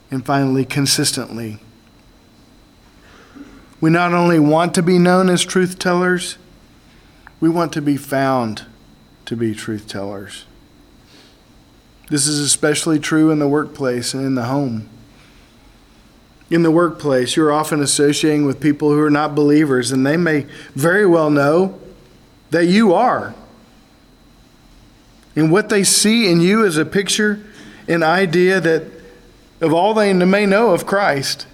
and 0.09 0.25
finally, 0.25 0.65
consistently. 0.65 1.59
We 3.81 3.89
not 3.89 4.13
only 4.13 4.39
want 4.39 4.73
to 4.75 4.81
be 4.81 4.97
known 4.97 5.29
as 5.29 5.43
truth 5.43 5.77
tellers, 5.77 6.37
we 7.39 7.49
want 7.49 7.73
to 7.73 7.81
be 7.81 7.97
found 7.97 8.65
to 9.25 9.35
be 9.35 9.53
truth 9.53 9.87
tellers. 9.87 10.45
This 12.09 12.27
is 12.27 12.39
especially 12.39 12.99
true 12.99 13.31
in 13.31 13.39
the 13.39 13.47
workplace 13.47 14.13
and 14.13 14.25
in 14.25 14.35
the 14.35 14.45
home. 14.45 14.89
In 16.49 16.61
the 16.61 16.71
workplace, 16.71 17.35
you're 17.35 17.51
often 17.51 17.81
associating 17.81 18.45
with 18.45 18.59
people 18.59 18.89
who 18.89 19.01
are 19.01 19.09
not 19.09 19.33
believers, 19.33 19.91
and 19.91 20.05
they 20.05 20.17
may 20.17 20.45
very 20.75 21.05
well 21.05 21.29
know 21.29 21.79
that 22.51 22.65
you 22.65 22.93
are. 22.93 23.33
And 25.35 25.51
what 25.51 25.69
they 25.69 25.83
see 25.83 26.29
in 26.29 26.41
you 26.41 26.63
is 26.63 26.77
a 26.77 26.85
picture, 26.85 27.41
an 27.87 28.03
idea 28.03 28.61
that 28.61 28.83
of 29.59 29.73
all 29.73 29.93
they 29.93 30.13
may 30.13 30.45
know 30.45 30.71
of 30.71 30.85
Christ. 30.85 31.47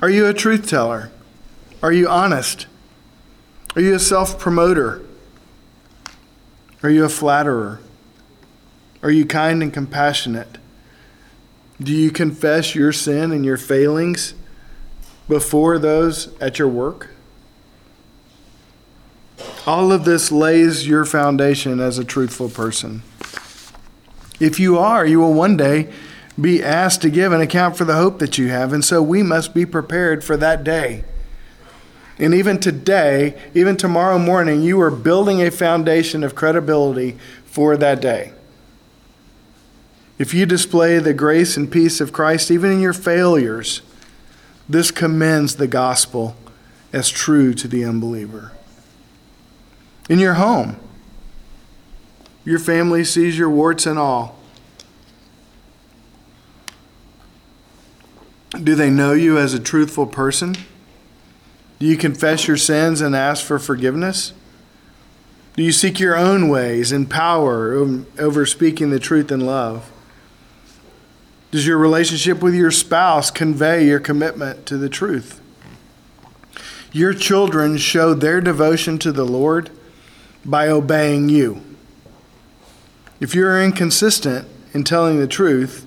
Are 0.00 0.10
you 0.10 0.26
a 0.26 0.34
truth 0.34 0.68
teller? 0.68 1.10
Are 1.82 1.92
you 1.92 2.08
honest? 2.08 2.66
Are 3.74 3.82
you 3.82 3.94
a 3.94 3.98
self 3.98 4.38
promoter? 4.38 5.02
Are 6.82 6.90
you 6.90 7.04
a 7.04 7.08
flatterer? 7.08 7.80
Are 9.02 9.10
you 9.10 9.26
kind 9.26 9.62
and 9.62 9.72
compassionate? 9.72 10.58
Do 11.82 11.92
you 11.92 12.10
confess 12.10 12.74
your 12.74 12.92
sin 12.92 13.32
and 13.32 13.44
your 13.44 13.56
failings 13.56 14.34
before 15.28 15.78
those 15.78 16.28
at 16.40 16.58
your 16.58 16.68
work? 16.68 17.10
All 19.66 19.92
of 19.92 20.04
this 20.04 20.30
lays 20.30 20.86
your 20.86 21.04
foundation 21.04 21.80
as 21.80 21.98
a 21.98 22.04
truthful 22.04 22.48
person. 22.48 23.02
If 24.38 24.60
you 24.60 24.78
are, 24.78 25.06
you 25.06 25.20
will 25.20 25.32
one 25.32 25.56
day 25.56 25.92
be 26.40 26.62
asked 26.62 27.02
to 27.02 27.10
give 27.10 27.32
an 27.32 27.40
account 27.40 27.76
for 27.76 27.84
the 27.84 27.94
hope 27.94 28.18
that 28.18 28.36
you 28.38 28.48
have, 28.48 28.72
and 28.72 28.84
so 28.84 29.02
we 29.02 29.22
must 29.22 29.54
be 29.54 29.64
prepared 29.64 30.22
for 30.22 30.36
that 30.36 30.64
day. 30.64 31.04
And 32.18 32.34
even 32.34 32.58
today, 32.58 33.40
even 33.54 33.76
tomorrow 33.76 34.18
morning, 34.18 34.62
you 34.62 34.80
are 34.80 34.90
building 34.90 35.40
a 35.42 35.50
foundation 35.50 36.22
of 36.22 36.34
credibility 36.34 37.16
for 37.46 37.76
that 37.76 38.00
day. 38.00 38.32
If 40.18 40.32
you 40.32 40.46
display 40.46 40.98
the 40.98 41.14
grace 41.14 41.56
and 41.56 41.70
peace 41.70 42.00
of 42.00 42.12
Christ, 42.12 42.50
even 42.50 42.70
in 42.70 42.80
your 42.80 42.92
failures, 42.92 43.82
this 44.68 44.90
commends 44.90 45.56
the 45.56 45.66
gospel 45.66 46.36
as 46.92 47.10
true 47.10 47.52
to 47.54 47.66
the 47.66 47.84
unbeliever. 47.84 48.52
In 50.08 50.18
your 50.18 50.34
home, 50.34 50.76
your 52.44 52.58
family 52.58 53.04
sees 53.04 53.36
your 53.36 53.50
warts 53.50 53.86
and 53.86 53.98
all. 53.98 54.38
Do 58.62 58.76
they 58.76 58.90
know 58.90 59.12
you 59.12 59.36
as 59.36 59.52
a 59.52 59.58
truthful 59.58 60.06
person? 60.06 60.54
Do 61.80 61.86
you 61.86 61.96
confess 61.96 62.46
your 62.46 62.56
sins 62.56 63.00
and 63.00 63.16
ask 63.16 63.44
for 63.44 63.58
forgiveness? 63.58 64.32
Do 65.56 65.62
you 65.62 65.72
seek 65.72 65.98
your 65.98 66.16
own 66.16 66.48
ways 66.48 66.92
and 66.92 67.10
power 67.10 67.74
over 68.18 68.46
speaking 68.46 68.90
the 68.90 69.00
truth 69.00 69.32
in 69.32 69.40
love? 69.40 69.90
Does 71.54 71.68
your 71.68 71.78
relationship 71.78 72.42
with 72.42 72.56
your 72.56 72.72
spouse 72.72 73.30
convey 73.30 73.86
your 73.86 74.00
commitment 74.00 74.66
to 74.66 74.76
the 74.76 74.88
truth? 74.88 75.40
Your 76.90 77.14
children 77.14 77.76
show 77.76 78.12
their 78.12 78.40
devotion 78.40 78.98
to 78.98 79.12
the 79.12 79.24
Lord 79.24 79.70
by 80.44 80.66
obeying 80.66 81.28
you. 81.28 81.62
If 83.20 83.36
you're 83.36 83.62
inconsistent 83.62 84.48
in 84.72 84.82
telling 84.82 85.20
the 85.20 85.28
truth 85.28 85.86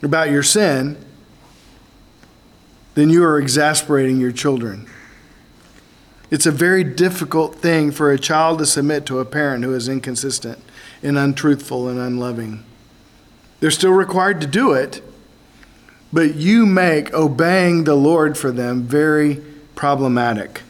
about 0.00 0.30
your 0.30 0.44
sin, 0.44 0.96
then 2.94 3.10
you 3.10 3.24
are 3.24 3.36
exasperating 3.36 4.20
your 4.20 4.30
children. 4.30 4.88
It's 6.30 6.46
a 6.46 6.52
very 6.52 6.84
difficult 6.84 7.56
thing 7.56 7.90
for 7.90 8.12
a 8.12 8.18
child 8.18 8.60
to 8.60 8.66
submit 8.66 9.06
to 9.06 9.18
a 9.18 9.24
parent 9.24 9.64
who 9.64 9.74
is 9.74 9.88
inconsistent 9.88 10.60
and 11.02 11.18
untruthful 11.18 11.88
and 11.88 11.98
unloving. 11.98 12.64
They're 13.60 13.70
still 13.70 13.92
required 13.92 14.40
to 14.40 14.46
do 14.46 14.72
it, 14.72 15.02
but 16.12 16.34
you 16.34 16.66
make 16.66 17.12
obeying 17.12 17.84
the 17.84 17.94
Lord 17.94 18.36
for 18.36 18.50
them 18.50 18.82
very 18.82 19.42
problematic. 19.74 20.62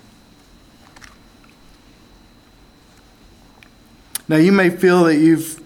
Now, 4.29 4.37
you 4.37 4.53
may 4.53 4.71
feel 4.71 5.05
that 5.05 5.17
you've 5.17 5.61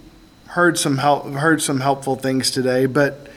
heard 0.49 0.79
some 0.79 0.99
help, 0.99 1.27
heard 1.27 1.61
some 1.61 1.81
helpful 1.81 2.17
things 2.17 2.51
today, 2.51 2.87
but 2.87 3.29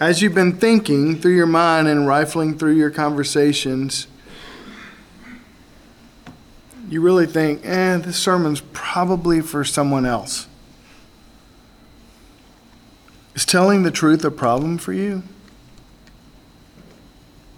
as 0.00 0.22
you've 0.22 0.34
been 0.34 0.56
thinking 0.56 1.20
through 1.20 1.36
your 1.36 1.46
mind 1.46 1.88
and 1.88 2.06
rifling 2.06 2.56
through 2.58 2.72
your 2.72 2.90
conversations, 2.90 4.06
you 6.88 7.00
really 7.00 7.26
think, 7.26 7.60
eh, 7.64 7.96
this 7.98 8.16
sermon's 8.16 8.62
probably 8.72 9.40
for 9.40 9.64
someone 9.64 10.06
else. 10.06 10.46
Is 13.34 13.44
telling 13.44 13.82
the 13.82 13.90
truth 13.90 14.24
a 14.24 14.30
problem 14.30 14.78
for 14.78 14.92
you? 14.92 15.24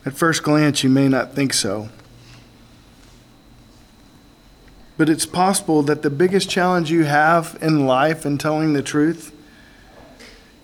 At 0.07 0.15
first 0.15 0.43
glance, 0.43 0.83
you 0.83 0.89
may 0.89 1.09
not 1.09 1.35
think 1.35 1.53
so. 1.53 1.89
But 4.97 5.11
it's 5.11 5.27
possible 5.27 5.83
that 5.83 6.03
the 6.03 6.11
biggest 6.11 6.49
challenge 6.49 6.91
you 6.91 7.05
have 7.05 7.59
in 7.61 7.87
life 7.87 8.25
in 8.25 8.39
telling 8.39 8.73
the 8.73 8.83
truth 8.83 9.33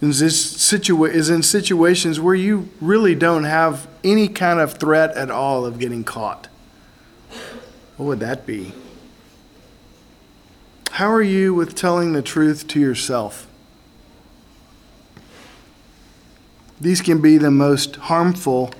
is, 0.01 0.21
this 0.21 0.55
situa- 0.55 1.13
is 1.13 1.29
in 1.29 1.43
situations 1.43 2.19
where 2.19 2.35
you 2.35 2.71
really 2.81 3.15
don't 3.15 3.45
have 3.45 3.87
any 4.03 4.29
kind 4.29 4.59
of 4.59 4.75
threat 4.75 5.15
at 5.17 5.31
all 5.31 5.67
of 5.67 5.79
getting 5.79 6.03
caught. 6.03 6.49
What 7.97 8.07
would 8.07 8.21
that 8.21 8.47
be? 8.47 8.73
How 10.93 11.13
are 11.13 11.23
you 11.23 11.53
with 11.53 11.75
telling 11.75 12.13
the 12.13 12.23
truth 12.23 12.67
to 12.69 12.81
yourself? 12.81 13.47
These 16.83 17.01
can 17.01 17.21
be 17.21 17.39
the 17.39 17.53
most 17.53 17.95
harmful 17.95 18.75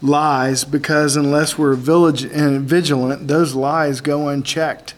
lies 0.00 0.64
because 0.64 1.14
unless 1.14 1.58
we're 1.58 1.74
uh, 1.74 2.58
vigilant, 2.62 3.28
those 3.28 3.54
lies 3.54 4.00
go 4.00 4.28
unchecked. 4.28 4.94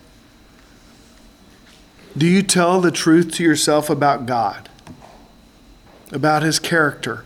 Do 2.17 2.25
you 2.25 2.45
tell 2.45 2.81
the 2.81 2.93
truth 2.93 3.33
to 3.33 3.43
yourself 3.43 3.91
about 3.91 4.27
God, 4.27 4.69
about 6.13 6.45
His 6.45 6.61
character, 6.61 7.25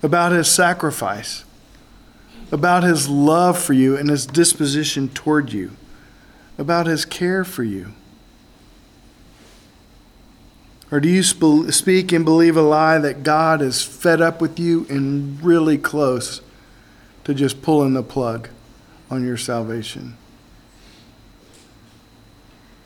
about 0.00 0.30
His 0.30 0.48
sacrifice, 0.48 1.44
about 2.52 2.84
His 2.84 3.08
love 3.08 3.58
for 3.58 3.72
you 3.72 3.96
and 3.96 4.08
His 4.10 4.26
disposition 4.26 5.08
toward 5.08 5.52
you, 5.52 5.72
about 6.56 6.86
His 6.86 7.04
care 7.04 7.42
for 7.42 7.64
you? 7.64 7.94
Or 10.92 10.98
do 10.98 11.08
you 11.08 11.22
speak 11.22 12.10
and 12.10 12.24
believe 12.24 12.56
a 12.56 12.62
lie 12.62 12.98
that 12.98 13.22
God 13.22 13.62
is 13.62 13.82
fed 13.82 14.20
up 14.20 14.40
with 14.40 14.58
you 14.58 14.86
and 14.90 15.40
really 15.40 15.78
close 15.78 16.40
to 17.24 17.32
just 17.32 17.62
pulling 17.62 17.94
the 17.94 18.02
plug 18.02 18.48
on 19.08 19.24
your 19.24 19.36
salvation? 19.36 20.16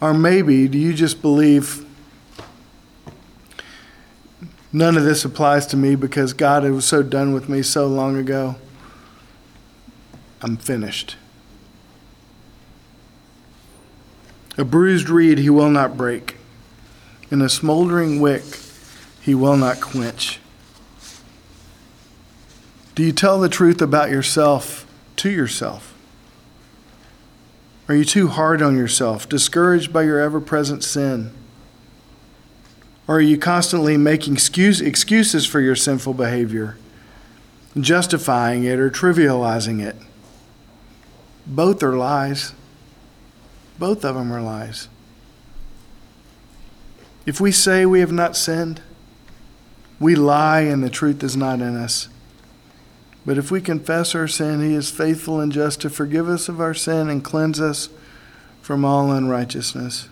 Or 0.02 0.12
maybe 0.12 0.68
do 0.68 0.76
you 0.76 0.92
just 0.92 1.22
believe 1.22 1.86
none 4.70 4.98
of 4.98 5.04
this 5.04 5.24
applies 5.24 5.66
to 5.68 5.76
me 5.78 5.94
because 5.94 6.34
God 6.34 6.62
was 6.64 6.84
so 6.84 7.02
done 7.02 7.32
with 7.32 7.48
me 7.48 7.62
so 7.62 7.86
long 7.86 8.18
ago? 8.18 8.56
I'm 10.42 10.58
finished. 10.58 11.16
A 14.58 14.64
bruised 14.64 15.08
reed 15.08 15.38
he 15.38 15.48
will 15.48 15.70
not 15.70 15.96
break 15.96 16.36
and 17.34 17.42
a 17.42 17.48
smoldering 17.48 18.20
wick 18.20 18.44
he 19.20 19.34
will 19.34 19.56
not 19.56 19.80
quench. 19.80 20.38
Do 22.94 23.02
you 23.02 23.10
tell 23.10 23.40
the 23.40 23.48
truth 23.48 23.82
about 23.82 24.08
yourself 24.08 24.86
to 25.16 25.30
yourself? 25.30 25.96
Are 27.88 27.96
you 27.96 28.04
too 28.04 28.28
hard 28.28 28.62
on 28.62 28.76
yourself, 28.76 29.28
discouraged 29.28 29.92
by 29.92 30.04
your 30.04 30.20
ever 30.20 30.40
present 30.40 30.84
sin? 30.84 31.32
Or 33.08 33.16
are 33.16 33.20
you 33.20 33.36
constantly 33.36 33.96
making 33.96 34.34
excuse, 34.34 34.80
excuses 34.80 35.44
for 35.44 35.60
your 35.60 35.74
sinful 35.74 36.14
behavior, 36.14 36.78
justifying 37.80 38.62
it 38.62 38.78
or 38.78 38.90
trivializing 38.90 39.84
it? 39.84 39.96
Both 41.48 41.82
are 41.82 41.96
lies. 41.96 42.52
Both 43.80 44.04
of 44.04 44.14
them 44.14 44.32
are 44.32 44.40
lies. 44.40 44.88
If 47.26 47.40
we 47.40 47.52
say 47.52 47.86
we 47.86 48.00
have 48.00 48.12
not 48.12 48.36
sinned, 48.36 48.82
we 49.98 50.14
lie 50.14 50.60
and 50.60 50.82
the 50.82 50.90
truth 50.90 51.22
is 51.22 51.36
not 51.36 51.60
in 51.60 51.76
us. 51.76 52.08
But 53.26 53.38
if 53.38 53.50
we 53.50 53.60
confess 53.60 54.14
our 54.14 54.28
sin, 54.28 54.60
he 54.60 54.74
is 54.74 54.90
faithful 54.90 55.40
and 55.40 55.50
just 55.50 55.80
to 55.80 55.90
forgive 55.90 56.28
us 56.28 56.48
of 56.48 56.60
our 56.60 56.74
sin 56.74 57.08
and 57.08 57.24
cleanse 57.24 57.60
us 57.60 57.88
from 58.60 58.84
all 58.84 59.10
unrighteousness. 59.10 60.08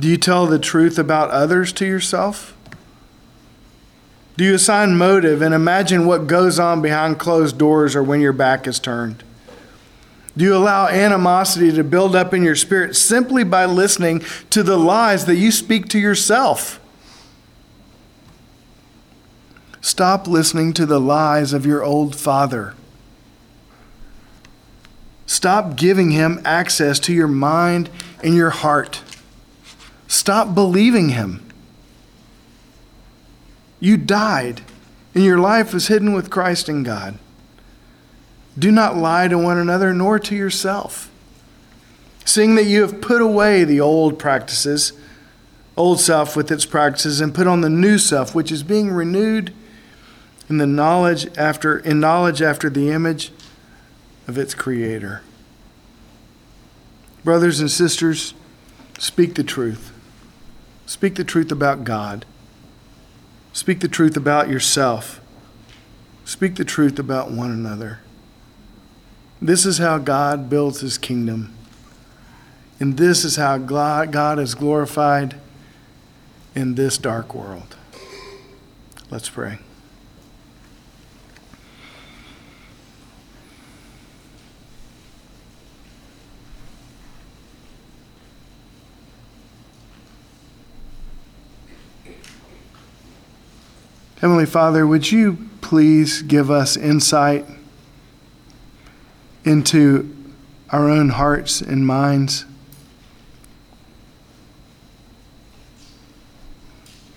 Do 0.00 0.08
you 0.08 0.16
tell 0.16 0.46
the 0.46 0.58
truth 0.58 0.98
about 0.98 1.30
others 1.30 1.72
to 1.74 1.86
yourself? 1.86 2.54
Do 4.36 4.44
you 4.44 4.54
assign 4.54 4.96
motive 4.96 5.42
and 5.42 5.52
imagine 5.52 6.06
what 6.06 6.28
goes 6.28 6.58
on 6.58 6.80
behind 6.80 7.18
closed 7.18 7.58
doors 7.58 7.96
or 7.96 8.02
when 8.02 8.20
your 8.20 8.32
back 8.32 8.66
is 8.68 8.78
turned? 8.78 9.24
Do 10.38 10.44
you 10.44 10.54
allow 10.54 10.86
animosity 10.86 11.72
to 11.72 11.82
build 11.82 12.14
up 12.14 12.32
in 12.32 12.44
your 12.44 12.54
spirit 12.54 12.94
simply 12.94 13.42
by 13.42 13.64
listening 13.64 14.22
to 14.50 14.62
the 14.62 14.76
lies 14.76 15.24
that 15.24 15.34
you 15.34 15.50
speak 15.50 15.88
to 15.88 15.98
yourself? 15.98 16.78
Stop 19.80 20.28
listening 20.28 20.72
to 20.74 20.86
the 20.86 21.00
lies 21.00 21.52
of 21.52 21.66
your 21.66 21.82
old 21.82 22.14
father. 22.14 22.74
Stop 25.26 25.74
giving 25.74 26.12
him 26.12 26.40
access 26.44 27.00
to 27.00 27.12
your 27.12 27.26
mind 27.26 27.90
and 28.22 28.36
your 28.36 28.50
heart. 28.50 29.02
Stop 30.06 30.54
believing 30.54 31.08
him. 31.08 31.44
You 33.80 33.96
died, 33.96 34.60
and 35.16 35.24
your 35.24 35.38
life 35.40 35.74
is 35.74 35.88
hidden 35.88 36.12
with 36.12 36.30
Christ 36.30 36.68
in 36.68 36.84
God. 36.84 37.18
Do 38.58 38.72
not 38.72 38.96
lie 38.96 39.28
to 39.28 39.38
one 39.38 39.58
another 39.58 39.94
nor 39.94 40.18
to 40.18 40.34
yourself. 40.34 41.10
Seeing 42.24 42.56
that 42.56 42.64
you 42.64 42.82
have 42.82 43.00
put 43.00 43.22
away 43.22 43.64
the 43.64 43.80
old 43.80 44.18
practices, 44.18 44.92
old 45.76 46.00
self 46.00 46.34
with 46.34 46.50
its 46.50 46.66
practices, 46.66 47.20
and 47.20 47.34
put 47.34 47.46
on 47.46 47.60
the 47.60 47.70
new 47.70 47.98
self, 47.98 48.34
which 48.34 48.50
is 48.50 48.62
being 48.62 48.90
renewed 48.90 49.54
in 50.48 50.58
the 50.58 50.66
knowledge 50.66 51.28
after 51.36 51.78
in 51.78 52.00
knowledge 52.00 52.42
after 52.42 52.68
the 52.68 52.90
image 52.90 53.32
of 54.26 54.36
its 54.36 54.54
creator. 54.54 55.22
Brothers 57.24 57.60
and 57.60 57.70
sisters, 57.70 58.34
speak 58.98 59.34
the 59.34 59.44
truth. 59.44 59.92
Speak 60.86 61.14
the 61.14 61.24
truth 61.24 61.52
about 61.52 61.84
God. 61.84 62.24
Speak 63.52 63.80
the 63.80 63.88
truth 63.88 64.16
about 64.16 64.48
yourself. 64.48 65.20
Speak 66.24 66.56
the 66.56 66.64
truth 66.64 66.98
about 66.98 67.30
one 67.30 67.50
another. 67.50 68.00
This 69.40 69.64
is 69.64 69.78
how 69.78 69.98
God 69.98 70.50
builds 70.50 70.80
his 70.80 70.98
kingdom. 70.98 71.54
And 72.80 72.96
this 72.96 73.24
is 73.24 73.36
how 73.36 73.58
God 73.58 74.38
is 74.38 74.54
glorified 74.54 75.36
in 76.54 76.74
this 76.74 76.98
dark 76.98 77.34
world. 77.34 77.76
Let's 79.10 79.28
pray. 79.28 79.58
Heavenly 94.20 94.46
Father, 94.46 94.84
would 94.84 95.12
you 95.12 95.48
please 95.60 96.22
give 96.22 96.50
us 96.50 96.76
insight? 96.76 97.46
Into 99.48 100.14
our 100.70 100.90
own 100.90 101.08
hearts 101.08 101.62
and 101.62 101.86
minds. 101.86 102.44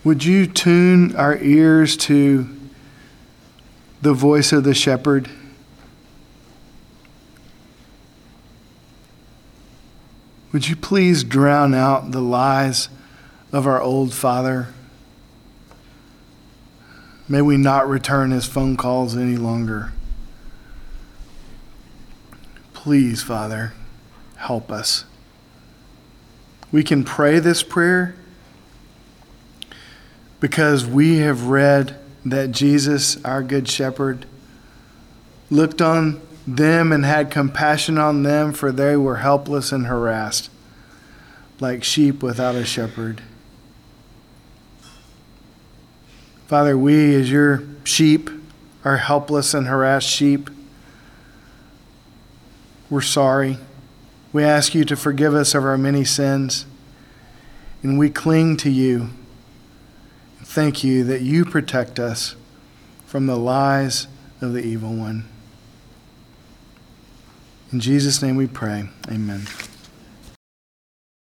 Would 0.06 0.24
you 0.24 0.48
tune 0.48 1.16
our 1.16 1.38
ears 1.38 1.98
to 1.98 2.50
the 4.02 4.14
voice 4.14 4.52
of 4.54 4.64
the 4.64 4.74
shepherd? 4.74 5.30
Would 10.54 10.68
you 10.68 10.76
please 10.76 11.24
drown 11.24 11.74
out 11.74 12.12
the 12.12 12.22
lies 12.22 12.90
of 13.52 13.68
our 13.68 13.82
old 13.82 14.14
father? 14.14 14.74
May 17.28 17.42
we 17.42 17.58
not 17.58 17.88
return 17.88 18.32
his 18.32 18.46
phone 18.46 18.76
calls 18.76 19.16
any 19.16 19.38
longer. 19.38 19.94
Please, 22.82 23.22
Father, 23.22 23.74
help 24.38 24.72
us. 24.72 25.06
We 26.72 26.84
can 26.84 27.04
pray 27.04 27.38
this 27.38 27.62
prayer 27.62 28.16
because 30.40 30.84
we 30.84 31.18
have 31.18 31.44
read 31.44 31.96
that 32.26 32.50
Jesus, 32.50 33.24
our 33.24 33.44
Good 33.44 33.68
Shepherd, 33.68 34.26
looked 35.52 35.80
on 35.80 36.22
them 36.48 36.92
and 36.92 37.06
had 37.06 37.30
compassion 37.30 38.00
on 38.00 38.24
them, 38.24 38.52
for 38.52 38.72
they 38.72 38.98
were 38.98 39.18
helpless 39.18 39.72
and 39.72 39.86
harassed, 39.86 40.50
like 41.60 41.84
sheep 41.84 42.24
without 42.24 42.56
a 42.56 42.66
shepherd. 42.66 43.22
Father, 46.48 46.76
we, 46.76 47.14
as 47.14 47.30
your 47.30 47.62
sheep, 47.84 48.32
are 48.84 48.98
helpless 48.98 49.54
and 49.54 49.68
harassed 49.68 50.10
sheep. 50.10 50.50
We're 52.92 53.02
sorry. 53.02 53.58
We 54.34 54.44
ask 54.44 54.76
you 54.76 54.84
to 54.86 54.96
forgive 54.96 55.34
us 55.34 55.56
of 55.56 55.64
our 55.64 55.78
many 55.78 56.04
sins, 56.04 56.66
and 57.82 57.98
we 57.98 58.10
cling 58.10 58.58
to 58.58 58.70
you. 58.70 59.10
Thank 60.44 60.84
you 60.84 61.06
that 61.06 61.22
you 61.22 61.46
protect 61.46 62.00
us 62.00 62.36
from 63.06 63.26
the 63.26 63.38
lies 63.38 64.08
of 64.42 64.52
the 64.52 64.64
evil 64.64 64.94
one. 64.94 65.28
In 67.72 67.80
Jesus' 67.80 68.22
name 68.22 68.36
we 68.36 68.48
pray. 68.48 68.90
Amen. 69.10 69.48